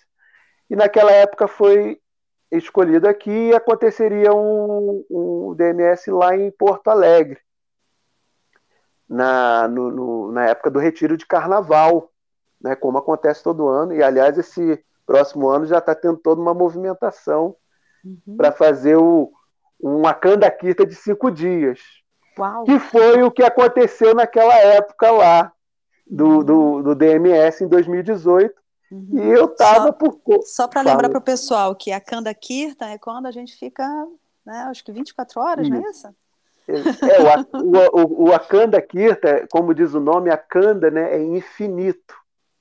E 0.69 0.75
naquela 0.75 1.11
época 1.11 1.49
foi 1.49 1.99
escolhido 2.49 3.05
aqui 3.05 3.49
e 3.49 3.53
aconteceria 3.53 4.33
um, 4.33 5.05
um 5.09 5.53
DMS 5.53 6.09
lá 6.09 6.33
em 6.33 6.49
Porto 6.49 6.87
Alegre, 6.87 7.39
na, 9.07 9.67
no, 9.67 9.91
no, 9.91 10.31
na 10.31 10.45
época 10.45 10.71
do 10.71 10.79
retiro 10.79 11.17
de 11.17 11.25
carnaval, 11.25 12.09
né, 12.61 12.73
como 12.73 12.97
acontece 12.97 13.43
todo 13.43 13.67
ano. 13.67 13.93
E, 13.93 14.01
aliás, 14.01 14.37
esse 14.37 14.81
próximo 15.05 15.49
ano 15.49 15.65
já 15.65 15.79
está 15.79 15.93
tendo 15.93 16.17
toda 16.17 16.39
uma 16.39 16.53
movimentação 16.53 17.53
uhum. 18.05 18.37
para 18.37 18.53
fazer 18.53 18.95
o, 18.95 19.29
uma 19.77 20.13
candaquita 20.13 20.85
de 20.85 20.95
cinco 20.95 21.29
dias. 21.29 21.81
Uau. 22.39 22.63
Que 22.63 22.79
foi 22.79 23.21
o 23.21 23.31
que 23.31 23.43
aconteceu 23.43 24.15
naquela 24.15 24.55
época 24.55 25.11
lá, 25.11 25.51
do, 26.09 26.25
uhum. 26.25 26.43
do, 26.43 26.83
do 26.83 26.95
DMS 26.95 27.63
em 27.63 27.67
2018. 27.67 28.53
Uhum. 28.91 29.07
E 29.13 29.29
eu 29.29 29.45
estava 29.45 29.93
por. 29.93 30.19
Só 30.45 30.67
para 30.67 30.81
lembrar 30.81 31.09
para 31.09 31.19
o 31.19 31.23
pessoal 31.23 31.75
que 31.75 31.91
a 31.91 31.99
Kanda 31.99 32.33
Kirtan 32.33 32.87
é 32.87 32.97
quando 32.97 33.27
a 33.27 33.31
gente 33.31 33.55
fica, 33.55 33.85
né, 34.45 34.65
acho 34.69 34.83
que 34.83 34.91
24 34.91 35.39
horas, 35.39 35.67
isso. 35.67 35.75
não 35.75 35.85
é 35.85 35.89
isso? 35.91 36.07
É, 36.69 37.57
o, 37.57 38.25
o, 38.25 38.29
o 38.29 38.33
Akanda 38.33 38.81
Kirtan, 38.81 39.47
como 39.51 39.73
diz 39.73 39.93
o 39.93 39.99
nome, 39.99 40.29
Akanda 40.29 40.89
né, 40.89 41.15
é 41.15 41.21
infinito. 41.21 42.15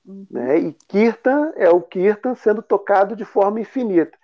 Uhum. 0.04 0.26
Né? 0.30 0.58
E 0.58 0.72
Kirtan 0.88 1.52
é 1.56 1.68
o 1.68 1.82
Kirtan 1.82 2.34
sendo 2.34 2.62
tocado 2.62 3.14
de 3.14 3.24
forma 3.24 3.60
infinita. 3.60 4.17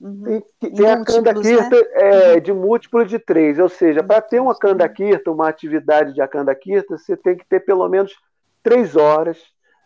Uhum. 0.00 0.42
Tem, 0.60 0.72
tem 0.74 0.90
a 0.90 1.04
Kanda 1.04 1.34
Kirtan 1.34 1.70
né? 1.70 1.86
é, 1.92 2.34
uhum. 2.34 2.40
de 2.40 2.52
múltiplo 2.52 3.04
de 3.04 3.18
três, 3.18 3.58
ou 3.58 3.68
seja, 3.68 4.02
para 4.02 4.20
ter 4.20 4.40
uma 4.40 4.54
Kanda 4.54 4.86
Kirtan, 4.88 5.32
uma 5.32 5.48
atividade 5.48 6.12
de 6.12 6.20
Akanda 6.20 6.54
Kirtan, 6.54 6.98
você 6.98 7.16
tem 7.16 7.36
que 7.36 7.46
ter 7.46 7.60
pelo 7.60 7.88
menos 7.88 8.14
três 8.62 8.94
horas. 8.94 9.38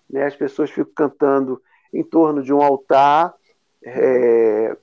Né? 0.08 0.24
As 0.24 0.34
pessoas 0.34 0.70
ficam 0.70 0.92
cantando 0.94 1.62
em 1.92 2.02
torno 2.02 2.42
de 2.42 2.52
um 2.52 2.60
altar, 2.60 3.34
é, 3.84 4.76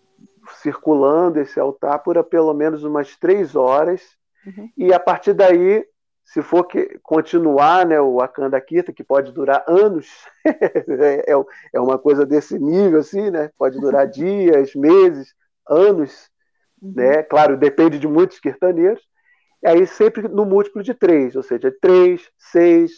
circulando 0.61 1.39
esse 1.39 1.59
altar 1.59 1.99
por 1.99 2.21
pelo 2.23 2.53
menos 2.53 2.83
umas 2.83 3.15
três 3.17 3.55
horas. 3.55 4.01
Uhum. 4.45 4.69
E 4.77 4.93
a 4.93 4.99
partir 4.99 5.33
daí 5.33 5.85
se 6.27 6.41
for 6.41 6.65
que 6.65 6.99
continuar 7.01 7.85
né, 7.85 8.01
o 8.01 8.19
Akanda 8.19 8.59
Kirta, 8.59 8.91
que 8.91 9.03
pode 9.03 9.31
durar 9.31 9.63
anos, 9.65 10.07
é, 10.45 11.31
é, 11.31 11.45
é 11.73 11.79
uma 11.79 11.97
coisa 11.97 12.25
desse 12.25 12.59
nível, 12.59 12.99
assim, 12.99 13.31
né? 13.31 13.49
Pode 13.57 13.79
durar 13.79 14.05
dias, 14.05 14.75
meses, 14.75 15.33
anos, 15.65 16.29
uhum. 16.81 16.93
né? 16.97 17.23
Claro, 17.23 17.55
depende 17.55 17.97
de 17.97 18.09
muitos 18.09 18.39
kirtaneiros. 18.39 19.01
E 19.63 19.67
aí 19.69 19.87
sempre 19.87 20.27
no 20.27 20.45
múltiplo 20.45 20.83
de 20.83 20.93
três, 20.93 21.33
ou 21.33 21.41
seja, 21.41 21.73
três, 21.81 22.29
seis, 22.37 22.91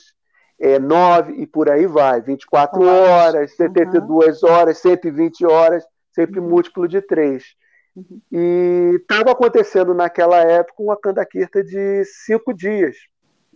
é, 0.60 0.80
nove 0.80 1.34
e 1.34 1.46
por 1.46 1.70
aí 1.70 1.86
vai. 1.86 2.22
24 2.22 2.82
horas, 2.84 3.56
72 3.56 4.42
uhum. 4.42 4.50
horas, 4.50 4.80
120 4.80 5.46
horas, 5.46 5.86
sempre 6.12 6.40
uhum. 6.40 6.50
múltiplo 6.50 6.88
de 6.88 7.00
três. 7.00 7.44
Uhum. 7.96 8.22
E 8.32 8.96
estava 9.00 9.34
acontecendo 9.34 9.94
naquela 9.94 10.40
época 10.40 10.82
uma 10.82 10.98
Kirta 11.28 11.64
de 11.64 12.04
cinco 12.26 12.52
dias. 12.56 12.98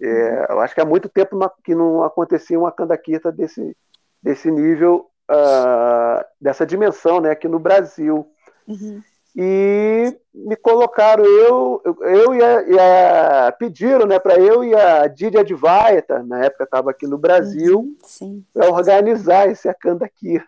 É, 0.05 0.47
eu 0.49 0.59
acho 0.59 0.75
que 0.75 0.81
há 0.81 0.85
muito 0.85 1.07
tempo 1.07 1.39
que 1.63 1.73
não 1.73 2.03
acontecia 2.03 2.59
uma 2.59 2.73
Kandaquita 2.73 3.31
desse, 3.31 3.75
desse 4.21 4.51
nível, 4.51 5.09
uh, 5.31 6.21
dessa 6.41 6.65
dimensão, 6.65 7.21
né, 7.21 7.31
aqui 7.31 7.47
no 7.47 7.57
Brasil. 7.57 8.27
Uhum. 8.67 9.01
E 9.33 10.15
me 10.33 10.57
colocaram, 10.57 11.23
eu, 11.23 11.81
eu 12.01 12.35
e 12.35 12.43
a, 12.43 12.61
e 12.63 12.79
a 12.79 13.51
pediram 13.57 14.05
né, 14.05 14.19
para 14.19 14.35
eu 14.35 14.61
e 14.61 14.75
a 14.75 15.07
Didi 15.07 15.37
Advaita, 15.37 16.21
na 16.21 16.43
época 16.43 16.65
estava 16.65 16.91
aqui 16.91 17.07
no 17.07 17.17
Brasil, 17.17 17.95
uhum, 18.21 18.43
para 18.53 18.69
organizar 18.69 19.49
esse 19.49 19.69
Akandaquita. 19.69 20.45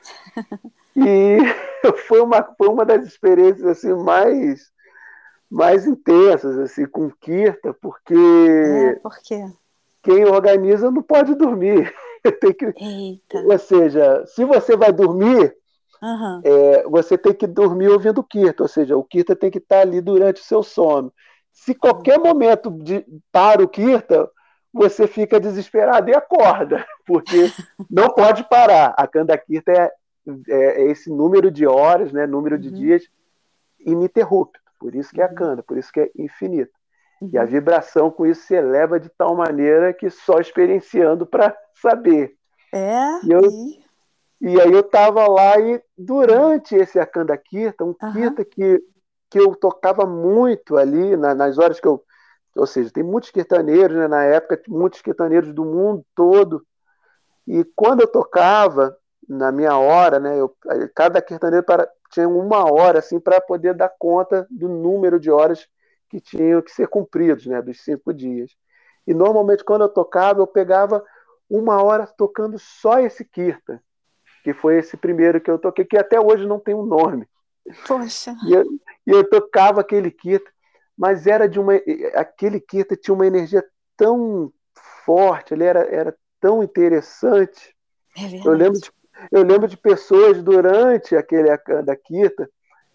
e 0.96 1.38
foi 2.08 2.20
uma, 2.22 2.42
foi 2.56 2.68
uma 2.68 2.86
das 2.86 3.04
experiências 3.04 3.66
assim, 3.66 3.92
mais 3.92 4.72
mais 5.50 5.86
intensas, 5.86 6.58
assim, 6.58 6.86
com 6.86 7.10
Kirta, 7.10 7.74
porque. 7.74 8.14
É, 8.14 8.94
por 8.96 9.18
quê? 9.22 9.44
Quem 10.02 10.24
organiza 10.24 10.90
não 10.90 11.02
pode 11.02 11.34
dormir. 11.34 11.92
tem 12.40 12.52
que... 12.52 12.66
Eita. 12.76 13.38
Ou 13.44 13.58
seja, 13.58 14.24
se 14.26 14.44
você 14.44 14.76
vai 14.76 14.92
dormir, 14.92 15.56
uhum. 16.02 16.40
é, 16.44 16.82
você 16.84 17.16
tem 17.16 17.32
que 17.32 17.46
dormir 17.46 17.88
ouvindo 17.88 18.22
Kirta, 18.22 18.62
ou 18.62 18.68
seja, 18.68 18.96
o 18.96 19.04
Kirta 19.04 19.34
tem 19.34 19.50
que 19.50 19.58
estar 19.58 19.80
ali 19.80 20.00
durante 20.00 20.40
o 20.40 20.44
seu 20.44 20.62
sono. 20.62 21.12
Se 21.52 21.74
qualquer 21.74 22.18
momento 22.18 22.70
de, 22.70 23.04
para 23.32 23.62
o 23.62 23.68
Kirta, 23.68 24.30
você 24.72 25.06
fica 25.06 25.40
desesperado 25.40 26.10
e 26.10 26.14
acorda, 26.14 26.86
porque 27.06 27.50
não 27.90 28.10
pode 28.10 28.44
parar. 28.48 28.94
A 28.96 29.06
Kanda 29.06 29.36
Kirta 29.36 29.72
é, 29.72 29.92
é, 30.48 30.82
é 30.82 30.90
esse 30.90 31.10
número 31.10 31.50
de 31.50 31.66
horas, 31.66 32.12
né, 32.12 32.26
número 32.26 32.58
de 32.58 32.68
uhum. 32.68 32.74
dias 32.74 33.02
ininterrupto. 33.80 34.60
Por 34.78 34.94
isso 34.94 35.10
que 35.10 35.20
é 35.20 35.24
a 35.24 35.34
cana, 35.34 35.62
por 35.62 35.76
isso 35.76 35.92
que 35.92 36.00
é 36.00 36.10
infinito. 36.16 36.72
Uhum. 37.20 37.30
E 37.32 37.38
a 37.38 37.42
uhum. 37.42 37.48
vibração 37.48 38.10
com 38.10 38.26
isso 38.26 38.42
se 38.42 38.54
eleva 38.54 38.98
de 39.00 39.08
tal 39.08 39.34
maneira 39.34 39.92
que 39.92 40.08
só 40.08 40.38
experienciando 40.38 41.26
para 41.26 41.56
saber. 41.74 42.34
É. 42.72 43.24
E, 43.24 43.32
eu, 43.32 43.42
e... 43.50 44.52
e 44.52 44.60
aí 44.60 44.72
eu 44.72 44.80
estava 44.80 45.26
lá 45.26 45.58
e 45.58 45.82
durante 45.96 46.74
esse 46.76 46.98
Akanda 46.98 47.36
Kirta, 47.36 47.84
um 47.84 47.94
uhum. 48.00 48.12
Kirta 48.12 48.44
que, 48.44 48.80
que 49.30 49.40
eu 49.40 49.54
tocava 49.54 50.06
muito 50.06 50.76
ali, 50.76 51.16
na, 51.16 51.34
nas 51.34 51.58
horas 51.58 51.80
que 51.80 51.88
eu. 51.88 52.02
Ou 52.56 52.66
seja, 52.66 52.90
tem 52.90 53.04
muitos 53.04 53.30
kirtaneiros, 53.30 53.96
né, 53.96 54.08
na 54.08 54.24
época, 54.24 54.60
muitos 54.66 55.00
kirtaneiros 55.00 55.52
do 55.52 55.64
mundo 55.64 56.04
todo. 56.14 56.66
E 57.46 57.64
quando 57.76 58.00
eu 58.00 58.08
tocava, 58.08 58.96
na 59.28 59.52
minha 59.52 59.76
hora, 59.76 60.18
né, 60.18 60.40
eu, 60.40 60.54
cada 60.94 61.22
kirtaneiro 61.22 61.64
para, 61.64 61.88
tinha 62.10 62.28
uma 62.28 62.70
hora 62.70 62.98
assim 62.98 63.20
para 63.20 63.40
poder 63.40 63.74
dar 63.74 63.90
conta 63.98 64.46
do 64.50 64.68
número 64.68 65.18
de 65.18 65.30
horas 65.30 65.68
que 66.08 66.20
tinham 66.20 66.62
que 66.62 66.70
ser 66.70 66.88
cumpridos, 66.88 67.46
né, 67.46 67.60
dos 67.60 67.82
cinco 67.82 68.12
dias. 68.12 68.50
E 69.06 69.14
normalmente 69.14 69.64
quando 69.64 69.82
eu 69.82 69.88
tocava, 69.88 70.40
eu 70.40 70.46
pegava 70.46 71.04
uma 71.48 71.82
hora 71.82 72.06
tocando 72.06 72.58
só 72.58 72.98
esse 72.98 73.24
kirtan, 73.24 73.80
que 74.42 74.52
foi 74.52 74.78
esse 74.78 74.96
primeiro 74.96 75.40
que 75.40 75.50
eu 75.50 75.58
toquei, 75.58 75.84
que 75.84 75.96
até 75.96 76.20
hoje 76.20 76.46
não 76.46 76.58
tem 76.58 76.74
um 76.74 76.84
nome. 76.84 77.26
Poxa. 77.86 78.34
E 78.46 78.52
eu, 78.52 78.64
eu 79.06 79.28
tocava 79.28 79.80
aquele 79.80 80.10
kirtan, 80.10 80.50
mas 80.96 81.26
era 81.26 81.48
de 81.48 81.60
uma 81.60 81.74
aquele 82.14 82.60
kirtan 82.60 82.96
tinha 82.96 83.14
uma 83.14 83.26
energia 83.26 83.64
tão 83.96 84.52
forte, 85.04 85.54
ele 85.54 85.64
era, 85.64 85.80
era 85.80 86.16
tão 86.40 86.62
interessante. 86.62 87.74
É 88.16 88.46
eu 88.46 88.52
lembro 88.52 88.80
de 88.80 88.90
eu 89.30 89.42
lembro 89.42 89.68
de 89.68 89.76
pessoas 89.76 90.42
durante 90.42 91.16
aquele 91.16 91.48
da 91.82 91.96
Kita, 91.96 92.48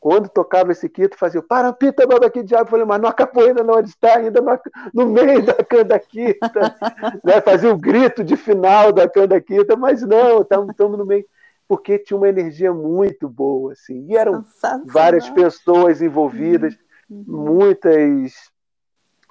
quando 0.03 0.27
tocava 0.27 0.73
esse 0.73 0.89
Kita, 0.89 1.15
faziam 1.17 1.41
parampita, 1.41 2.03
aqui 2.25 2.43
diabo. 2.43 2.65
Eu 2.65 2.71
falei, 2.71 2.85
mas 2.85 3.01
não 3.01 3.07
acabou 3.07 3.45
ainda, 3.45 3.63
não, 3.63 3.75
onde 3.75 3.87
está 3.87 4.17
ainda 4.17 4.41
no, 4.41 4.59
no 4.93 5.05
meio 5.09 5.41
da 5.45 5.53
Candaquita. 5.63 6.75
né? 7.23 7.39
Fazia 7.39 7.71
o 7.71 7.77
grito 7.77 8.21
de 8.21 8.35
final 8.35 8.91
da 8.91 9.07
Candaquita, 9.07 9.77
mas 9.77 10.01
não, 10.01 10.41
estamos 10.41 10.97
no 10.97 11.05
meio. 11.05 11.25
Porque 11.69 11.97
tinha 11.97 12.17
uma 12.17 12.27
energia 12.27 12.73
muito 12.73 13.29
boa, 13.29 13.71
assim. 13.71 14.05
E 14.09 14.17
eram 14.17 14.43
várias 14.85 15.29
pessoas 15.29 16.01
envolvidas, 16.01 16.77
uhum. 17.09 17.23
muitas, 17.25 18.33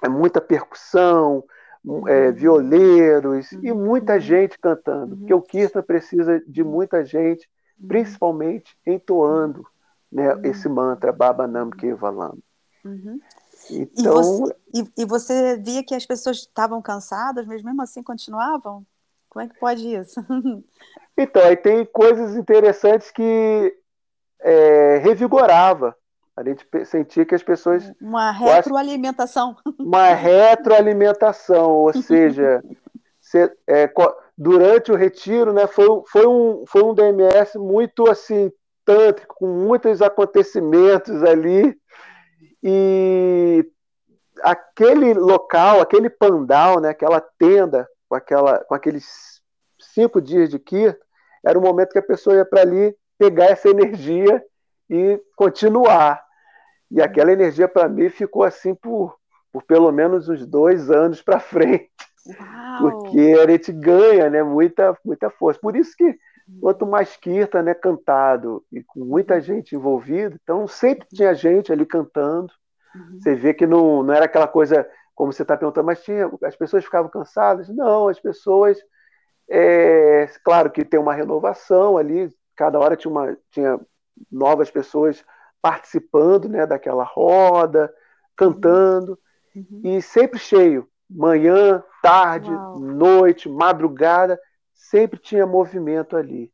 muita 0.09 0.41
percussão, 0.41 1.43
é, 2.07 2.27
uhum. 2.27 2.33
violeiros 2.33 3.51
uhum. 3.51 3.59
e 3.61 3.73
muita 3.73 4.19
gente 4.19 4.57
cantando, 4.57 5.13
uhum. 5.13 5.19
porque 5.19 5.33
o 5.33 5.41
Kirtan 5.41 5.83
precisa 5.83 6.41
de 6.47 6.63
muita 6.63 7.03
gente, 7.03 7.49
uhum. 7.79 7.87
principalmente 7.87 8.77
entoando 8.85 9.67
né, 10.11 10.33
uhum. 10.33 10.41
esse 10.45 10.69
mantra 10.69 11.11
Baba 11.11 11.47
Nam 11.47 11.69
Kevalam. 11.69 12.37
Uhum. 12.85 13.19
Então, 13.69 13.93
e 13.95 14.07
você, 14.07 14.55
e, 14.73 15.01
e, 15.01 15.05
você 15.05 15.57
via 15.57 15.83
que 15.83 15.95
as 15.95 16.05
pessoas 16.05 16.37
estavam 16.37 16.81
cansadas, 16.81 17.45
mas 17.45 17.63
mesmo 17.63 17.81
assim 17.81 18.03
continuavam? 18.03 18.85
Como 19.29 19.43
é 19.43 19.47
que 19.47 19.59
pode 19.59 19.87
isso? 19.87 20.19
então, 21.17 21.43
aí 21.43 21.55
tem 21.55 21.85
coisas 21.85 22.35
interessantes 22.35 23.09
que 23.09 23.77
é, 24.41 24.97
revigorava 24.97 25.95
a 26.35 26.43
gente 26.43 26.67
sentia 26.85 27.25
que 27.25 27.35
as 27.35 27.43
pessoas. 27.43 27.91
Uma 28.01 28.31
retroalimentação. 28.31 29.55
Uma 29.79 30.13
retroalimentação, 30.13 31.71
ou 31.71 31.93
seja, 32.01 32.63
se, 33.21 33.51
é, 33.67 33.91
durante 34.37 34.91
o 34.91 34.95
retiro, 34.95 35.53
né, 35.53 35.67
foi, 35.67 35.87
foi, 36.07 36.25
um, 36.25 36.63
foi 36.67 36.83
um 36.83 36.93
DMS 36.93 37.57
muito 37.57 38.09
assim, 38.09 38.51
tântrico, 38.83 39.35
com 39.37 39.47
muitos 39.47 40.01
acontecimentos 40.01 41.23
ali. 41.23 41.77
E 42.63 43.69
aquele 44.41 45.13
local, 45.13 45.81
aquele 45.81 46.09
pandal, 46.09 46.79
né, 46.79 46.89
aquela 46.89 47.21
tenda, 47.21 47.87
com, 48.09 48.15
aquela, 48.15 48.59
com 48.65 48.73
aqueles 48.73 49.41
cinco 49.79 50.19
dias 50.19 50.49
de 50.49 50.57
Kirtan, 50.57 50.97
era 51.45 51.59
o 51.59 51.61
momento 51.61 51.91
que 51.91 51.99
a 51.99 52.03
pessoa 52.03 52.37
ia 52.37 52.45
para 52.45 52.61
ali 52.61 52.95
pegar 53.19 53.45
essa 53.45 53.69
energia 53.69 54.43
e 54.89 55.21
continuar. 55.35 56.23
E 56.91 57.01
aquela 57.01 57.31
energia 57.31 57.67
para 57.67 57.89
mim 57.89 58.09
ficou 58.09 58.43
assim 58.43 58.75
por, 58.75 59.15
por 59.51 59.63
pelo 59.63 59.91
menos 59.91 60.29
uns 60.29 60.45
dois 60.45 60.91
anos 60.91 61.21
para 61.21 61.39
frente. 61.39 61.89
Uau. 62.25 62.79
Porque 62.79 63.35
a 63.41 63.49
gente 63.49 63.71
ganha 63.71 64.29
né, 64.29 64.43
muita, 64.43 64.97
muita 65.03 65.29
força. 65.29 65.59
Por 65.59 65.75
isso 65.75 65.95
que 65.97 66.17
quanto 66.59 66.85
mais 66.85 67.15
kirtan, 67.15 67.63
né, 67.63 67.73
cantado 67.73 68.63
e 68.71 68.83
com 68.83 68.99
muita 68.99 69.39
gente 69.39 69.75
envolvida, 69.75 70.37
então 70.41 70.67
sempre 70.67 71.07
tinha 71.07 71.33
gente 71.33 71.71
ali 71.71 71.85
cantando. 71.85 72.51
Uhum. 72.95 73.19
Você 73.19 73.35
vê 73.35 73.53
que 73.53 73.65
não, 73.65 74.03
não 74.03 74.13
era 74.13 74.25
aquela 74.25 74.47
coisa 74.47 74.87
como 75.15 75.31
você 75.31 75.43
está 75.43 75.55
perguntando, 75.55 75.85
mas 75.85 76.03
tinha, 76.03 76.29
as 76.43 76.55
pessoas 76.55 76.83
ficavam 76.83 77.09
cansadas? 77.09 77.69
Não, 77.69 78.07
as 78.07 78.19
pessoas, 78.19 78.77
é, 79.49 80.27
claro 80.43 80.71
que 80.71 80.83
tem 80.83 80.99
uma 80.99 81.13
renovação 81.13 81.97
ali, 81.97 82.29
cada 82.55 82.79
hora 82.79 82.95
tinha, 82.95 83.11
uma, 83.11 83.37
tinha 83.51 83.79
novas 84.31 84.69
pessoas 84.69 85.23
participando 85.61 86.49
né, 86.49 86.65
daquela 86.65 87.03
roda, 87.03 87.93
cantando, 88.35 89.17
uhum. 89.55 89.81
e 89.83 90.01
sempre 90.01 90.39
cheio, 90.39 90.87
manhã, 91.09 91.83
tarde, 92.01 92.51
Uau. 92.51 92.79
noite, 92.79 93.47
madrugada, 93.47 94.39
sempre 94.73 95.19
tinha 95.19 95.45
movimento 95.45 96.17
ali. 96.17 96.51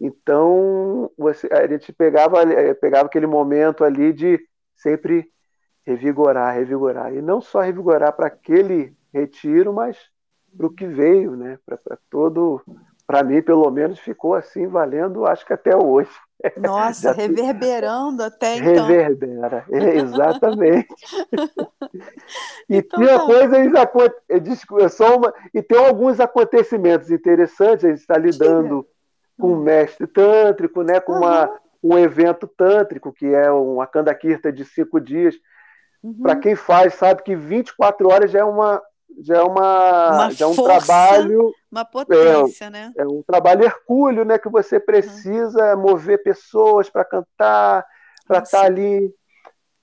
Então, 0.00 1.08
você, 1.16 1.48
a 1.52 1.66
gente 1.68 1.92
pegava, 1.92 2.42
eh, 2.42 2.74
pegava 2.74 3.06
aquele 3.06 3.26
momento 3.26 3.84
ali 3.84 4.12
de 4.12 4.40
sempre 4.74 5.30
revigorar, 5.86 6.56
revigorar. 6.56 7.14
E 7.14 7.22
não 7.22 7.40
só 7.40 7.60
revigorar 7.60 8.12
para 8.12 8.26
aquele 8.26 8.96
retiro, 9.14 9.72
mas 9.72 9.96
para 10.56 10.66
o 10.66 10.72
que 10.72 10.86
veio, 10.86 11.36
né? 11.36 11.58
Para 11.64 11.98
todo. 12.10 12.60
Para 13.06 13.22
mim, 13.22 13.42
pelo 13.42 13.70
menos, 13.70 13.98
ficou 13.98 14.34
assim, 14.34 14.66
valendo, 14.66 15.26
acho 15.26 15.46
que 15.46 15.52
até 15.52 15.76
hoje. 15.76 16.10
Nossa, 16.56 17.12
reverberando 17.12 18.22
até 18.22 18.56
então. 18.56 18.86
Reverbera, 18.86 19.64
é, 19.70 19.96
exatamente. 19.96 20.94
e 22.68 22.76
então, 22.76 23.00
tinha 23.00 23.18
tá. 23.18 23.26
coisas, 23.26 24.92
só 24.92 25.16
uma, 25.16 25.32
e 25.54 25.62
tem 25.62 25.78
alguns 25.78 26.20
acontecimentos 26.20 27.10
interessantes, 27.10 27.84
a 27.84 27.88
gente 27.88 28.00
está 28.00 28.16
lidando 28.16 28.86
com 29.38 29.54
um 29.54 29.60
mestre 29.60 30.06
tântrico, 30.06 30.82
né, 30.82 31.00
com 31.00 31.12
uma, 31.12 31.50
um 31.82 31.98
evento 31.98 32.46
tântrico, 32.46 33.12
que 33.12 33.26
é 33.26 33.50
uma 33.50 33.86
Kandakirta 33.86 34.52
de 34.52 34.64
cinco 34.64 35.00
dias. 35.00 35.34
Uhum. 36.02 36.22
Para 36.22 36.36
quem 36.36 36.54
faz, 36.54 36.94
sabe 36.94 37.22
que 37.22 37.34
24 37.34 38.08
horas 38.08 38.30
já 38.30 38.40
é 38.40 38.44
uma, 38.44 38.82
já 39.20 39.38
é 39.38 39.42
uma, 39.42 40.10
uma 40.10 40.30
já 40.30 40.46
é 40.46 40.48
um 40.48 40.54
força, 40.54 40.86
trabalho 40.86 41.52
uma 41.70 41.84
potência, 41.86 42.66
é, 42.66 42.70
né? 42.70 42.92
É 42.96 43.06
um 43.06 43.22
trabalho 43.22 43.64
hercúleo, 43.64 44.24
né, 44.24 44.38
que 44.38 44.48
você 44.48 44.78
precisa 44.78 45.74
uhum. 45.74 45.82
mover 45.82 46.22
pessoas 46.22 46.90
para 46.90 47.04
cantar, 47.04 47.86
para 48.26 48.38
estar 48.40 48.60
tá 48.60 48.66
ali. 48.66 49.10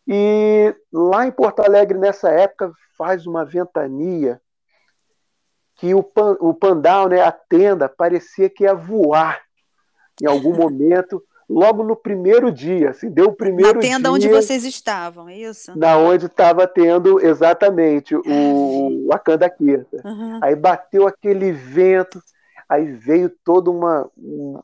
E 0.07 0.75
lá 0.93 1.25
em 1.25 1.31
Porto 1.31 1.61
Alegre 1.61 1.97
nessa 1.97 2.29
época 2.29 2.71
faz 2.97 3.25
uma 3.25 3.43
ventania 3.43 4.39
que 5.75 5.95
o, 5.95 6.03
pan, 6.03 6.37
o 6.39 6.53
pandal, 6.53 7.07
né, 7.07 7.21
a 7.21 7.31
tenda 7.31 7.89
parecia 7.89 8.49
que 8.49 8.65
ia 8.65 8.75
voar 8.75 9.41
em 10.21 10.27
algum 10.27 10.53
momento 10.53 11.23
logo 11.49 11.83
no 11.83 11.95
primeiro 11.95 12.51
dia, 12.51 12.91
assim, 12.91 13.09
deu 13.09 13.25
o 13.25 13.33
primeiro 13.33 13.75
Na 13.75 13.81
tenda 13.81 14.09
dia, 14.09 14.12
onde 14.12 14.29
vocês 14.29 14.63
estavam, 14.63 15.27
é 15.27 15.35
isso? 15.35 15.77
Na 15.77 15.97
onde 15.97 16.27
estava 16.27 16.67
tendo 16.67 17.19
exatamente 17.19 18.15
o 18.15 19.07
Wakanda 19.07 19.49
Kirta. 19.49 20.01
Uhum. 20.05 20.39
Aí 20.43 20.55
bateu 20.55 21.07
aquele 21.07 21.51
vento, 21.51 22.21
aí 22.69 22.85
veio 22.91 23.31
todo 23.43 23.71
uma, 23.71 24.07
um 24.15 24.62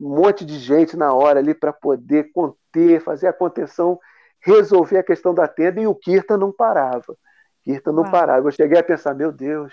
monte 0.00 0.44
de 0.44 0.58
gente 0.58 0.96
na 0.96 1.14
hora 1.14 1.38
ali 1.38 1.54
para 1.54 1.72
poder 1.72 2.32
conter, 2.32 3.00
fazer 3.00 3.28
a 3.28 3.32
contenção, 3.32 4.00
resolver 4.40 4.98
a 4.98 5.04
questão 5.04 5.32
da 5.32 5.46
tenda 5.46 5.80
e 5.80 5.86
o 5.86 5.94
Kirta 5.94 6.36
não 6.36 6.50
parava. 6.50 7.16
Kirta 7.62 7.92
não 7.92 8.02
Uau. 8.02 8.10
parava. 8.10 8.48
Eu 8.48 8.52
cheguei 8.52 8.78
a 8.78 8.82
pensar, 8.82 9.14
meu 9.14 9.30
Deus, 9.30 9.72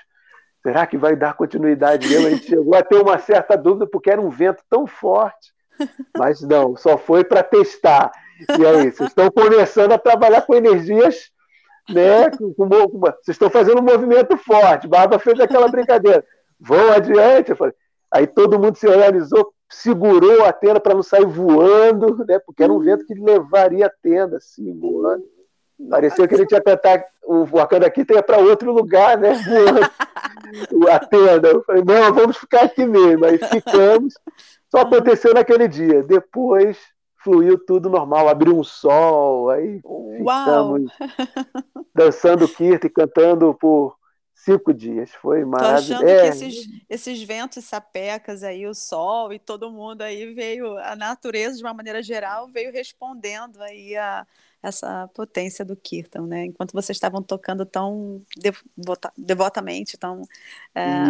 será 0.62 0.86
que 0.86 0.98
vai 0.98 1.16
dar 1.16 1.34
continuidade 1.34 2.08
mesmo? 2.08 2.28
A 2.28 2.30
gente 2.30 2.46
chegou 2.46 2.76
a 2.76 2.84
ter 2.84 3.02
uma 3.02 3.18
certa 3.18 3.58
dúvida 3.58 3.88
porque 3.88 4.12
era 4.12 4.22
um 4.22 4.30
vento 4.30 4.64
tão 4.70 4.86
forte 4.86 5.55
mas 6.18 6.42
não, 6.42 6.76
só 6.76 6.98
foi 6.98 7.24
para 7.24 7.44
testar. 7.44 8.12
E 8.58 8.66
aí, 8.66 8.92
vocês 8.92 9.10
estão 9.10 9.30
começando 9.32 9.94
a 9.94 9.98
trabalhar 9.98 10.42
com 10.42 10.56
energias, 10.56 11.32
né? 11.90 12.30
Com, 12.32 12.54
com, 12.54 12.70
com, 12.70 13.00
vocês 13.00 13.30
estão 13.30 13.50
fazendo 13.50 13.80
um 13.80 13.86
movimento 13.86 14.38
forte. 14.38 14.88
Barba 14.88 15.20
fez 15.20 15.40
aquela 15.40 15.68
brincadeira. 15.68 16.24
Vão 16.60 16.92
adiante. 16.92 17.56
Falei, 17.56 17.74
aí 18.12 18.28
todo 18.28 18.60
mundo 18.60 18.76
se 18.78 18.88
organizou, 18.88 19.54
segurou 19.70 20.46
a 20.46 20.52
tenda 20.52 20.80
para 20.80 20.94
não 20.94 21.04
sair 21.04 21.26
voando, 21.26 22.26
né? 22.26 22.40
Porque 22.40 22.64
era 22.64 22.74
um 22.74 22.80
vento 22.80 23.06
que 23.06 23.14
levaria 23.14 23.88
a 23.88 23.94
tenda 24.02 24.38
assim, 24.38 24.78
voando. 24.78 25.24
Parecia 25.90 26.28
que 26.28 26.34
ele 26.36 26.46
tinha 26.46 26.62
tentar 26.62 27.04
o 27.24 27.44
Wakanda 27.46 27.88
aqui 27.88 28.06
ia 28.10 28.24
para 28.24 28.38
outro 28.38 28.72
lugar, 28.72 29.18
né? 29.18 29.34
Voando, 29.34 30.90
a 30.90 31.00
tenda. 31.00 31.50
Eu 31.50 31.64
falei, 31.64 31.84
não, 31.84 32.14
vamos 32.14 32.38
ficar 32.38 32.64
aqui 32.64 32.86
mesmo. 32.86 33.26
Aí 33.26 33.38
ficamos. 33.38 34.14
Só 34.76 34.82
aconteceu 34.82 35.34
naquele 35.34 35.68
dia. 35.68 36.04
Depois 36.04 36.78
fluiu 37.24 37.58
tudo 37.58 37.90
normal, 37.90 38.30
abriu 38.30 38.58
um 38.58 38.64
sol, 38.64 39.50
aí 39.50 39.82
Uau. 39.84 40.46
ficamos 40.46 40.92
dançando 41.94 42.48
Kirti, 42.48 42.88
cantando 42.88 43.54
por 43.56 43.98
cinco 44.36 44.72
dias. 44.72 45.12
Foi 45.16 45.44
maravilhoso. 45.44 45.88
Tô 45.88 45.96
achando 45.96 46.10
é. 46.10 46.22
que 46.22 46.28
esses, 46.28 46.68
esses 46.88 47.24
ventos 47.24 47.66
sapecas 47.66 48.44
aí, 48.44 48.68
o 48.68 48.76
sol 48.76 49.34
e 49.34 49.40
todo 49.40 49.72
mundo 49.72 50.04
aí 50.04 50.34
veio, 50.34 50.78
a 50.78 50.96
natureza 50.96 51.58
de 51.58 51.64
uma 51.64 51.74
maneira 51.74 52.04
geral 52.04 52.48
veio 52.48 52.72
respondendo 52.72 53.62
aí 53.62 53.98
a 53.98 54.26
essa 54.62 55.08
potência 55.14 55.64
do 55.64 55.76
Kirtan, 55.76 56.26
né? 56.26 56.46
Enquanto 56.46 56.74
vocês 56.74 56.96
estavam 56.96 57.22
tocando 57.22 57.66
tão 57.66 58.20
devota, 58.36 59.14
devotamente, 59.16 59.96
tão 59.96 60.24
é, 60.74 61.06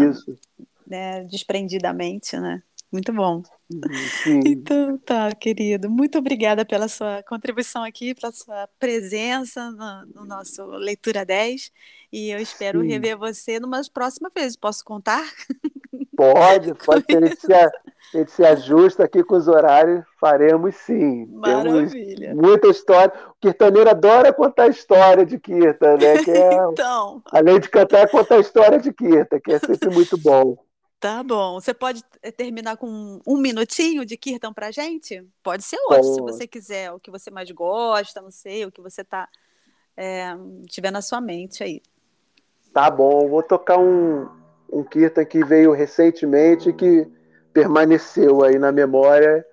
né, 0.85 1.23
desprendidamente, 1.23 2.37
né? 2.37 2.61
Muito 2.91 3.11
bom. 3.11 3.43
Sim. 4.23 4.41
Então, 4.45 4.97
tá, 4.99 5.33
querido. 5.33 5.89
Muito 5.89 6.17
obrigada 6.17 6.63
pela 6.63 6.87
sua 6.87 7.23
contribuição 7.23 7.83
aqui, 7.83 8.15
pela 8.15 8.31
sua 8.31 8.69
presença 8.79 9.71
no, 9.71 10.21
no 10.21 10.25
nosso 10.25 10.65
Leitura 10.65 11.25
10. 11.25 11.71
E 12.11 12.29
eu 12.29 12.39
espero 12.39 12.81
sim. 12.81 12.87
rever 12.87 13.17
você 13.17 13.59
numas 13.59 13.89
próximas 13.89 14.31
vezes. 14.33 14.55
Posso 14.55 14.83
contar? 14.83 15.23
Pode, 16.15 16.73
pode 16.75 17.03
ser. 17.05 17.17
A 17.17 17.27
gente, 17.27 17.41
se, 17.41 18.17
gente 18.17 18.31
se 18.31 18.45
ajusta 18.45 19.03
aqui 19.03 19.23
com 19.23 19.35
os 19.35 19.47
horários, 19.47 20.03
faremos 20.19 20.75
sim. 20.75 21.25
Maravilha. 21.25 22.29
Temos 22.29 22.41
muita 22.41 22.67
história. 22.67 23.13
O 23.29 23.33
Kirtaneiro 23.41 23.89
adora 23.89 24.31
contar 24.31 24.69
história 24.69 25.25
de 25.25 25.37
Kirtan, 25.37 25.97
né? 25.97 26.23
Que 26.23 26.31
é, 26.31 26.53
então. 26.71 27.21
Além 27.31 27.59
de 27.59 27.69
cantar, 27.69 28.09
contar 28.09 28.39
história 28.39 28.79
de 28.79 28.93
Kirtan, 28.93 29.39
que 29.41 29.51
é 29.51 29.59
sempre 29.59 29.89
muito 29.89 30.17
bom. 30.17 30.57
Tá 30.99 31.21
bom. 31.21 31.59
Você 31.59 31.73
pode 31.73 32.01
eh, 32.21 32.31
terminar 32.31 32.77
com 32.77 33.19
um 33.25 33.37
minutinho 33.37 34.05
de 34.05 34.17
Kirtan 34.17 34.53
pra 34.53 34.71
gente? 34.71 35.23
Pode 35.43 35.63
ser 35.63 35.77
outro, 35.89 36.15
se 36.15 36.21
você 36.21 36.47
quiser. 36.47 36.91
O 36.91 36.99
que 36.99 37.11
você 37.11 37.29
mais 37.29 37.49
gosta, 37.51 38.21
não 38.21 38.31
sei, 38.31 38.65
o 38.65 38.71
que 38.71 38.81
você 38.81 39.03
tá 39.03 39.27
é, 39.97 40.35
tiver 40.67 40.91
na 40.91 41.01
sua 41.01 41.21
mente 41.21 41.63
aí. 41.63 41.81
Tá 42.73 42.89
bom. 42.89 43.27
Vou 43.29 43.41
tocar 43.41 43.77
um, 43.77 44.27
um 44.71 44.83
Kirtan 44.83 45.25
que 45.25 45.43
veio 45.43 45.71
recentemente 45.71 46.73
que 46.73 47.07
permaneceu 47.53 48.43
aí 48.43 48.59
na 48.59 48.71
memória, 48.71 49.45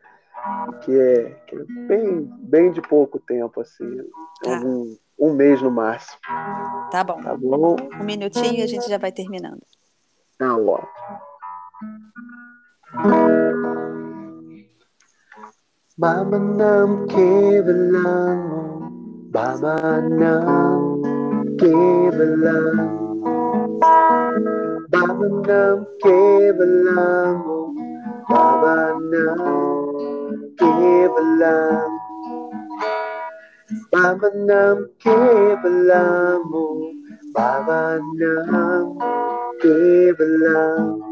que 0.84 0.98
é, 0.98 1.30
que 1.46 1.54
é 1.54 1.64
bem, 1.86 2.22
bem 2.40 2.72
de 2.72 2.82
pouco 2.82 3.20
tempo, 3.20 3.60
assim. 3.60 3.98
Tá. 4.42 4.60
Um, 4.60 4.98
um 5.18 5.32
mês 5.32 5.62
no 5.62 5.70
máximo. 5.70 6.18
Tá 6.90 7.04
bom. 7.04 7.20
Tá 7.20 7.36
bom. 7.36 7.76
Um 8.00 8.04
minutinho 8.04 8.54
e 8.54 8.62
a 8.62 8.66
gente 8.66 8.88
já 8.88 8.98
vai 8.98 9.12
terminando. 9.12 9.62
Tá 10.36 10.56
ótimo. 10.56 11.31
Baba 15.98 16.38
nam 16.38 16.90
kevalam. 17.12 18.40
Baba 19.32 19.76
nam 20.20 21.02
kevalam. 21.60 22.78
Baba 37.34 37.98
nam 38.08 38.98
kevalam 39.64 41.11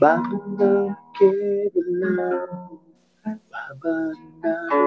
Babanam 0.00 0.96
Kevalam 1.16 2.48
Babanam 3.50 4.80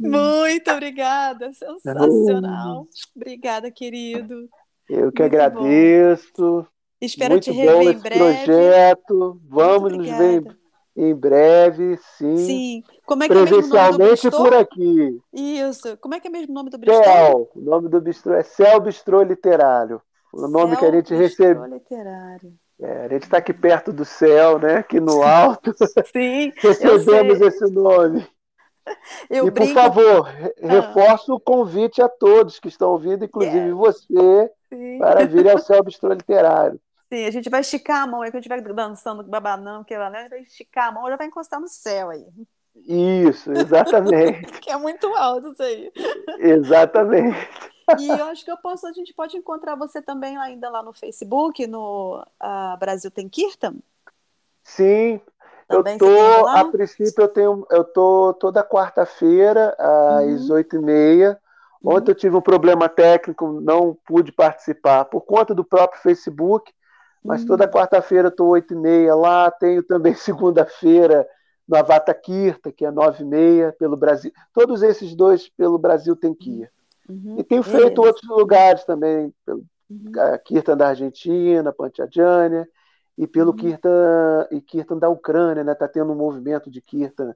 Muito 0.00 0.70
obrigada, 0.70 1.50
sensacional. 1.52 2.86
Obrigada, 3.16 3.70
querido. 3.70 4.48
Eu 4.88 5.10
que 5.10 5.22
Muito 5.22 5.34
agradeço. 5.34 6.32
Bom. 6.38 6.73
Espero 7.00 7.32
Muito 7.32 7.44
te 7.44 7.52
rever 7.52 7.94
em 7.94 7.98
breve. 7.98 8.44
projeto. 8.44 9.40
Vamos 9.48 9.92
nos 9.92 10.06
ver 10.06 10.44
em 10.96 11.14
breve, 11.14 11.98
sim. 12.16 12.36
Sim. 12.36 12.82
Como 13.04 13.24
é 13.24 13.28
que 13.28 13.34
Presencialmente 13.34 14.26
é 14.26 14.30
por 14.30 14.54
aqui. 14.54 15.20
Isso. 15.32 15.96
Como 15.98 16.14
é 16.14 16.20
que 16.20 16.28
é 16.28 16.30
mesmo 16.30 16.52
o 16.52 16.54
nome 16.54 16.70
do 16.70 16.78
bistrô? 16.78 17.02
Céu. 17.02 17.50
O 17.54 17.60
nome 17.60 17.88
do 17.88 18.00
bistrô 18.00 18.34
é 18.34 18.42
Céu 18.42 18.80
Bistrô 18.80 19.22
Literário. 19.22 20.00
O 20.32 20.46
nome 20.48 20.76
que 20.76 20.84
a 20.84 20.90
gente 20.90 21.14
recebeu. 21.14 21.64
Literário. 21.66 22.52
É, 22.80 23.04
a 23.04 23.08
gente 23.08 23.22
está 23.22 23.38
aqui 23.38 23.52
perto 23.52 23.92
do 23.92 24.04
céu, 24.04 24.58
né? 24.58 24.76
Aqui 24.76 25.00
no 25.00 25.22
alto. 25.22 25.72
Sim. 26.12 26.52
Recebemos 26.56 27.40
esse 27.40 27.64
nome. 27.72 28.26
Eu 29.30 29.46
e 29.46 29.50
brinco... 29.50 29.72
por 29.72 29.82
favor, 29.82 30.28
ah. 30.28 30.68
reforço 30.68 31.34
o 31.34 31.40
convite 31.40 32.02
a 32.02 32.08
todos 32.08 32.58
que 32.58 32.68
estão 32.68 32.90
ouvindo, 32.90 33.24
inclusive 33.24 33.56
yeah. 33.56 33.74
você, 33.74 34.50
Sim. 34.74 34.98
para 34.98 35.24
vir 35.26 35.48
ao 35.48 35.58
Céu 35.58 35.82
Bistrô 35.82 36.12
Literário. 36.12 36.80
Sim, 37.12 37.26
a 37.26 37.30
gente 37.30 37.48
vai 37.48 37.60
esticar 37.60 38.02
a 38.02 38.06
mão 38.06 38.22
aí, 38.22 38.30
quando 38.30 38.40
estiver 38.40 38.60
dançando 38.74 39.22
com 39.22 39.30
babanão, 39.30 39.84
que 39.84 39.96
lá, 39.96 40.10
né? 40.10 40.26
Vai 40.28 40.40
esticar 40.40 40.88
a 40.88 40.92
mão, 40.92 41.08
já 41.08 41.16
vai 41.16 41.28
encostar 41.28 41.60
no 41.60 41.68
céu 41.68 42.10
aí. 42.10 42.26
Isso, 42.74 43.52
exatamente. 43.52 44.50
que 44.60 44.70
é 44.70 44.76
muito 44.76 45.06
alto 45.14 45.52
isso 45.52 45.62
aí. 45.62 45.92
Exatamente. 46.40 47.48
E 48.00 48.08
eu 48.08 48.24
acho 48.26 48.44
que 48.44 48.50
eu 48.50 48.56
posso, 48.56 48.86
a 48.86 48.92
gente 48.92 49.12
pode 49.14 49.36
encontrar 49.36 49.76
você 49.76 50.02
também 50.02 50.36
ainda 50.38 50.68
lá 50.70 50.82
no 50.82 50.92
Facebook, 50.92 51.66
no 51.66 52.24
uh, 52.42 52.78
Brasil 52.78 53.10
Tem 53.10 53.28
Kirtan? 53.28 53.76
Sim, 54.62 55.20
também 55.68 55.94
eu 55.94 55.98
tô, 55.98 56.48
a 56.48 56.64
princípio 56.70 57.22
eu 57.22 57.28
tenho, 57.28 57.66
eu 57.70 57.84
tô 57.84 58.34
toda 58.40 58.64
quarta-feira 58.64 59.76
às 59.78 60.48
oito 60.50 60.76
uhum. 60.76 60.82
e 60.82 60.84
meia. 60.86 61.40
Ontem 61.84 62.12
eu 62.12 62.14
tive 62.14 62.34
um 62.34 62.40
problema 62.40 62.88
técnico, 62.88 63.60
não 63.60 63.96
pude 64.06 64.32
participar 64.32 65.04
por 65.04 65.20
conta 65.20 65.54
do 65.54 65.62
próprio 65.62 66.00
Facebook, 66.00 66.72
mas 67.22 67.42
uhum. 67.42 67.48
toda 67.48 67.68
quarta-feira 67.68 68.30
tô 68.30 68.46
oito 68.46 68.72
e 68.72 68.76
meia 68.76 69.14
lá. 69.14 69.50
Tenho 69.50 69.82
também 69.82 70.14
segunda-feira 70.16 71.26
no 71.68 71.76
Avata 71.76 72.14
Kirta, 72.14 72.72
que 72.72 72.86
é 72.86 72.90
nove 72.90 73.22
e 73.22 73.26
meia 73.26 73.74
pelo 73.78 73.96
Brasil. 73.96 74.32
Todos 74.52 74.82
esses 74.82 75.14
dois 75.14 75.48
pelo 75.50 75.78
Brasil 75.78 76.16
tem 76.16 76.34
que 76.34 76.62
ir. 76.62 76.70
Uhum. 77.06 77.36
E 77.38 77.44
tenho 77.44 77.62
feito 77.62 78.02
outros 78.02 78.28
lugares 78.28 78.84
também, 78.84 79.32
pelo 79.44 79.62
uhum. 79.90 80.12
Kirtan 80.44 80.76
da 80.78 80.88
Argentina, 80.88 81.70
Pantiadjânia, 81.70 82.66
e 83.16 83.26
pelo 83.26 83.50
uhum. 83.50 83.56
Kirtan, 83.56 84.48
e 84.50 84.60
Kirtan 84.62 84.98
da 84.98 85.10
Ucrânia, 85.10 85.62
né? 85.62 85.72
Está 85.72 85.86
tendo 85.86 86.12
um 86.12 86.16
movimento 86.16 86.70
de 86.70 86.80
Kirtan 86.80 87.34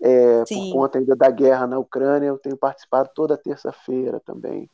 é, 0.00 0.44
por 0.44 0.72
conta 0.72 0.98
ainda 0.98 1.16
da 1.16 1.30
guerra 1.30 1.66
na 1.66 1.78
Ucrânia. 1.78 2.28
Eu 2.28 2.38
tenho 2.38 2.56
participado 2.56 3.10
toda 3.14 3.36
terça-feira 3.36 4.20
também. 4.20 4.70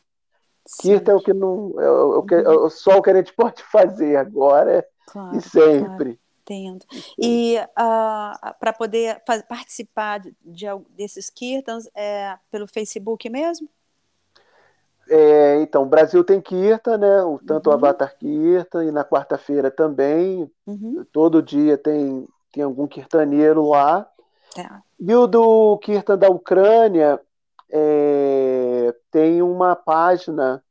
Sim. 0.67 0.95
Kirtan 0.95 1.13
é 1.13 1.17
o 1.17 1.21
que 1.21 1.33
não. 1.33 1.75
É, 1.79 1.91
o, 1.91 2.23
que, 2.23 2.35
é 2.35 2.49
uhum. 2.49 2.71
só 2.71 2.99
o 2.99 3.03
que 3.03 3.11
a 3.11 3.15
gente 3.15 3.33
pode 3.37 3.63
fazer 3.63 4.17
agora 4.17 4.87
claro, 5.07 5.37
e 5.37 5.41
sempre. 5.41 5.81
Claro. 5.87 6.19
Entendo. 6.45 6.85
E 7.19 7.57
uh, 7.59 8.55
para 8.61 8.71
poder 8.75 9.23
participar 9.49 10.21
de, 10.21 10.37
de, 10.45 10.67
desses 10.91 11.31
kirtans 11.31 11.89
é 11.95 12.37
pelo 12.51 12.67
Facebook 12.67 13.31
mesmo? 13.31 13.67
É, 15.09 15.61
então, 15.61 15.87
Brasil 15.87 16.25
tem 16.25 16.41
Kirta, 16.41 16.97
né? 16.97 17.23
O, 17.23 17.39
tanto 17.39 17.69
uhum. 17.69 17.73
o 17.73 17.79
Avatar 17.79 18.17
Kirta, 18.19 18.85
e 18.85 18.91
na 18.91 19.05
quarta-feira 19.05 19.71
também. 19.71 20.51
Uhum. 20.67 21.05
Todo 21.13 21.43
dia 21.43 21.77
tem, 21.77 22.27
tem 22.53 22.63
algum 22.63 22.87
kirtaneiro 22.87 23.69
lá. 23.69 24.09
Tá. 24.55 24.83
E 24.99 25.15
o 25.15 25.27
do 25.27 25.79
Kirtan 25.79 26.19
da 26.19 26.29
Ucrânia 26.29 27.21
é, 27.71 28.95
tem 29.11 29.43
uma 29.43 29.75
página, 29.75 30.63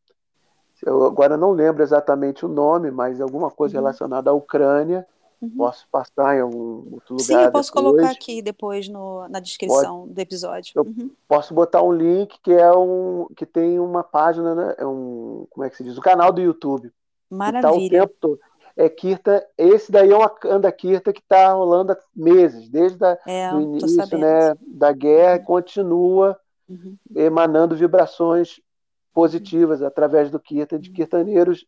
eu 0.86 1.06
agora 1.06 1.36
não 1.36 1.52
lembro 1.52 1.84
exatamente 1.84 2.46
o 2.46 2.50
nome, 2.50 2.92
mas 2.92 3.20
alguma 3.20 3.52
coisa 3.52 3.78
uhum. 3.78 3.84
relacionada 3.84 4.30
à 4.30 4.34
Ucrânia. 4.34 5.06
Uhum. 5.42 5.50
Posso 5.58 5.86
passar 5.92 6.38
em 6.38 6.40
algum 6.42 6.94
outro 6.94 7.16
lugar. 7.16 7.26
Sim, 7.26 7.36
eu 7.36 7.52
posso 7.52 7.74
depois. 7.74 7.92
colocar 7.92 8.12
aqui 8.12 8.42
depois 8.42 8.88
no, 8.88 9.28
na 9.28 9.42
descrição 9.42 10.02
Pode, 10.02 10.14
do 10.14 10.20
episódio. 10.20 10.74
Uhum. 10.78 11.12
posso 11.28 11.54
botar 11.54 11.84
um 11.84 11.92
link 11.92 12.40
que 12.42 12.54
é 12.54 12.72
um 12.72 13.28
que 13.36 13.46
tem 13.46 13.78
uma 13.78 14.04
página, 14.04 14.56
né? 14.56 14.76
É 14.78 14.86
um 14.86 15.46
como 15.50 15.66
é 15.66 15.70
que 15.70 15.76
se 15.76 15.84
diz? 15.84 15.98
O 15.98 16.02
canal 16.02 16.32
do 16.32 16.40
YouTube. 16.40 16.90
Maravilha. 17.30 17.62
Tá 17.62 17.74
o 17.74 17.90
tempo 17.90 18.14
todo. 18.22 18.40
É 18.76 18.90
Kirta, 18.90 19.46
esse 19.58 19.92
daí 19.92 20.12
é 20.12 20.18
uma 20.18 20.34
anda 20.46 20.72
Kirta 20.72 21.14
que 21.14 21.20
está 21.20 21.54
rolando 21.54 21.92
há 21.92 21.98
meses, 22.16 22.70
desde 22.70 23.06
a, 23.06 23.18
é, 23.28 23.54
o 23.54 23.62
início 23.62 24.18
né, 24.18 24.56
da 24.66 24.92
guerra, 24.92 25.38
uhum. 25.38 25.46
continua 25.46 26.40
uhum. 26.68 26.98
emanando 27.16 27.76
vibrações 27.76 28.60
positivas 29.14 29.82
uhum. 29.82 29.88
através 29.88 30.32
do 30.32 30.40
Kirta, 30.40 30.80
de 30.80 30.90
kirtaneiros 30.90 31.66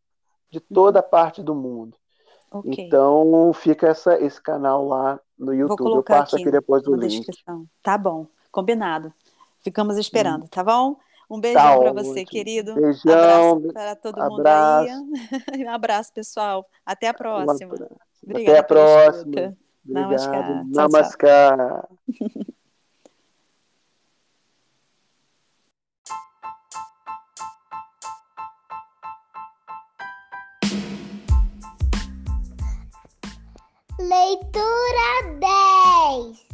de 0.49 0.59
toda 0.59 1.03
parte 1.03 1.43
do 1.43 1.53
mundo. 1.53 1.95
Okay. 2.51 2.85
Então 2.85 3.51
fica 3.53 3.87
essa, 3.87 4.19
esse 4.19 4.41
canal 4.41 4.87
lá 4.87 5.19
no 5.37 5.53
YouTube. 5.53 5.97
Eu 5.97 6.03
passo 6.03 6.35
aqui, 6.35 6.43
aqui 6.43 6.51
depois 6.51 6.81
do 6.83 6.95
link. 6.95 7.09
Descrição. 7.09 7.65
Tá 7.83 7.97
bom, 7.97 8.27
combinado. 8.51 9.13
Ficamos 9.61 9.97
esperando, 9.97 10.43
hum. 10.45 10.47
tá 10.49 10.63
bom? 10.63 10.95
Um 11.29 11.39
beijão 11.39 11.61
tá 11.61 11.79
para 11.79 11.93
você, 11.93 12.23
querido. 12.23 12.75
Beijão. 12.75 13.57
Abraço 13.57 13.73
para 13.73 13.95
todo 13.95 14.21
abraço. 14.21 14.89
mundo 14.89 15.13
aí. 15.51 15.65
Um 15.65 15.69
abraço, 15.69 16.13
pessoal. 16.13 16.67
Até 16.85 17.07
a 17.07 17.13
próxima. 17.13 17.73
Obrigada 18.23 18.51
Até 18.51 18.59
a 18.59 18.63
próxima. 18.63 19.57
Namaskar. 19.85 20.65
Namaskar. 20.67 21.87
Leitura 33.97 35.39
10 35.39 36.45